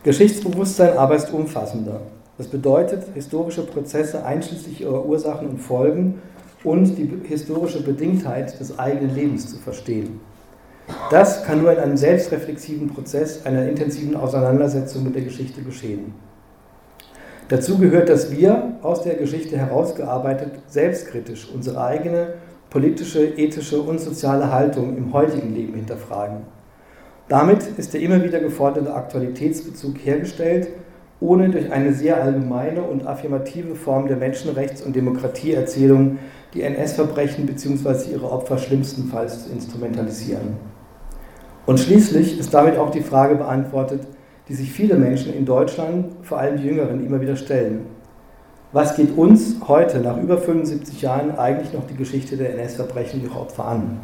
Geschichtsbewusstsein 0.04 0.98
aber 0.98 1.16
ist 1.16 1.32
umfassender. 1.32 2.02
Das 2.38 2.48
bedeutet, 2.48 3.06
historische 3.13 3.62
Prozesse 3.62 4.26
einschließlich 4.26 4.82
ihrer 4.82 5.06
Ursachen 5.06 5.48
und 5.48 5.60
Folgen 5.60 6.22
und 6.63 6.98
die 6.98 7.10
historische 7.26 7.82
Bedingtheit 7.82 8.60
des 8.60 8.78
eigenen 8.78 9.16
Lebens 9.16 9.50
zu 9.50 9.58
verstehen. 9.58 10.20
Das 11.10 11.46
kann 11.46 11.62
nur 11.62 11.72
in 11.72 11.80
einem 11.80 11.96
selbstreflexiven 11.96 12.89
Prozess 12.89 13.46
einer 13.46 13.68
intensiven 13.70 14.18
Auseinandersetzung 14.18 15.06
mit 15.06 15.16
der 15.16 15.22
Geschichte 15.22 15.62
geschehen. 15.62 16.13
Dazu 17.48 17.78
gehört, 17.78 18.10
dass 18.10 18.32
wir 18.32 18.74
aus 18.82 19.04
der 19.04 19.16
Geschichte 19.16 19.58
herausgearbeitet 19.58 20.52
selbstkritisch 20.68 21.50
unsere 21.54 21.82
eigene 21.82 22.34
politische, 22.70 23.26
ethische 23.26 23.82
und 23.82 24.02
soziale 24.02 24.52
Haltung 24.52 24.98
im 24.98 25.13
heutigen 25.13 25.54
Leben 25.54 25.76
hinterfragen. 25.76 26.42
Damit 27.29 27.63
ist 27.77 27.93
der 27.93 28.01
immer 28.01 28.23
wieder 28.23 28.39
geforderte 28.39 28.93
Aktualitätsbezug 28.93 29.97
hergestellt, 30.03 30.67
ohne 31.19 31.49
durch 31.49 31.71
eine 31.71 31.93
sehr 31.93 32.21
allgemeine 32.21 32.83
und 32.83 33.07
affirmative 33.07 33.75
Form 33.75 34.07
der 34.07 34.17
Menschenrechts- 34.17 34.83
und 34.83 34.95
Demokratieerzählung 34.95 36.19
die 36.53 36.63
NS-Verbrechen 36.63 37.45
bzw. 37.45 38.12
ihre 38.12 38.29
Opfer 38.29 38.57
schlimmstenfalls 38.57 39.45
zu 39.45 39.53
instrumentalisieren. 39.53 40.57
Und 41.65 41.79
schließlich 41.79 42.38
ist 42.38 42.53
damit 42.53 42.77
auch 42.77 42.91
die 42.91 43.01
Frage 43.01 43.36
beantwortet, 43.36 44.01
die 44.49 44.53
sich 44.53 44.71
viele 44.71 44.95
Menschen 44.95 45.33
in 45.33 45.45
Deutschland, 45.45 46.07
vor 46.23 46.39
allem 46.39 46.57
die 46.57 46.67
Jüngeren, 46.67 47.05
immer 47.05 47.21
wieder 47.21 47.38
stellen. 47.38 47.86
Was 48.73 48.97
geht 48.97 49.17
uns 49.17 49.55
heute, 49.67 49.99
nach 49.99 50.21
über 50.21 50.38
75 50.38 51.01
Jahren, 51.01 51.38
eigentlich 51.38 51.71
noch 51.71 51.88
die 51.88 51.95
Geschichte 51.95 52.36
der 52.36 52.53
NS-Verbrechen 52.55 53.21
und 53.21 53.27
ihrer 53.27 53.39
Opfer 53.39 53.65
an? 53.65 53.99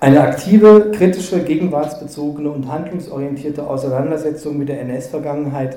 Eine 0.00 0.20
aktive, 0.20 0.92
kritische, 0.92 1.40
gegenwartsbezogene 1.40 2.48
und 2.50 2.70
handlungsorientierte 2.70 3.66
Auseinandersetzung 3.66 4.56
mit 4.56 4.68
der 4.68 4.80
NS-Vergangenheit 4.82 5.76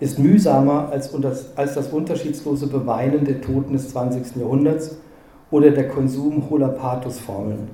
ist 0.00 0.18
mühsamer 0.18 0.88
als, 0.90 1.12
das 1.54 1.86
unterschiedslose 1.92 2.66
Beweinen 2.66 3.24
der 3.24 3.40
Toten 3.40 3.74
des 3.74 3.90
20. 3.90 4.34
Jahrhunderts 4.34 4.96
oder 5.52 5.70
der 5.70 5.86
Konsum 5.86 6.50
hohler 6.50 6.70
Pathosformeln. 6.70 7.68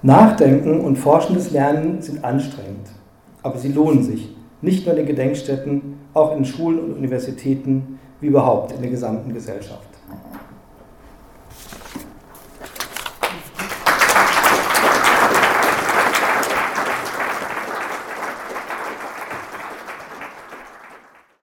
Nachdenken 0.00 0.80
und 0.80 0.96
forschendes 0.96 1.50
Lernen 1.50 2.00
sind 2.00 2.24
anstrengend, 2.24 2.88
aber 3.42 3.58
sie 3.58 3.72
lohnen 3.72 4.04
sich, 4.04 4.34
nicht 4.62 4.86
nur 4.86 4.96
in 4.96 5.04
den 5.04 5.14
Gedenkstätten, 5.14 5.98
auch 6.14 6.34
in 6.34 6.46
Schulen 6.46 6.78
und 6.78 6.96
Universitäten, 6.96 7.98
wie 8.22 8.28
überhaupt 8.28 8.72
in 8.72 8.80
der 8.80 8.90
gesamten 8.90 9.34
Gesellschaft. 9.34 9.85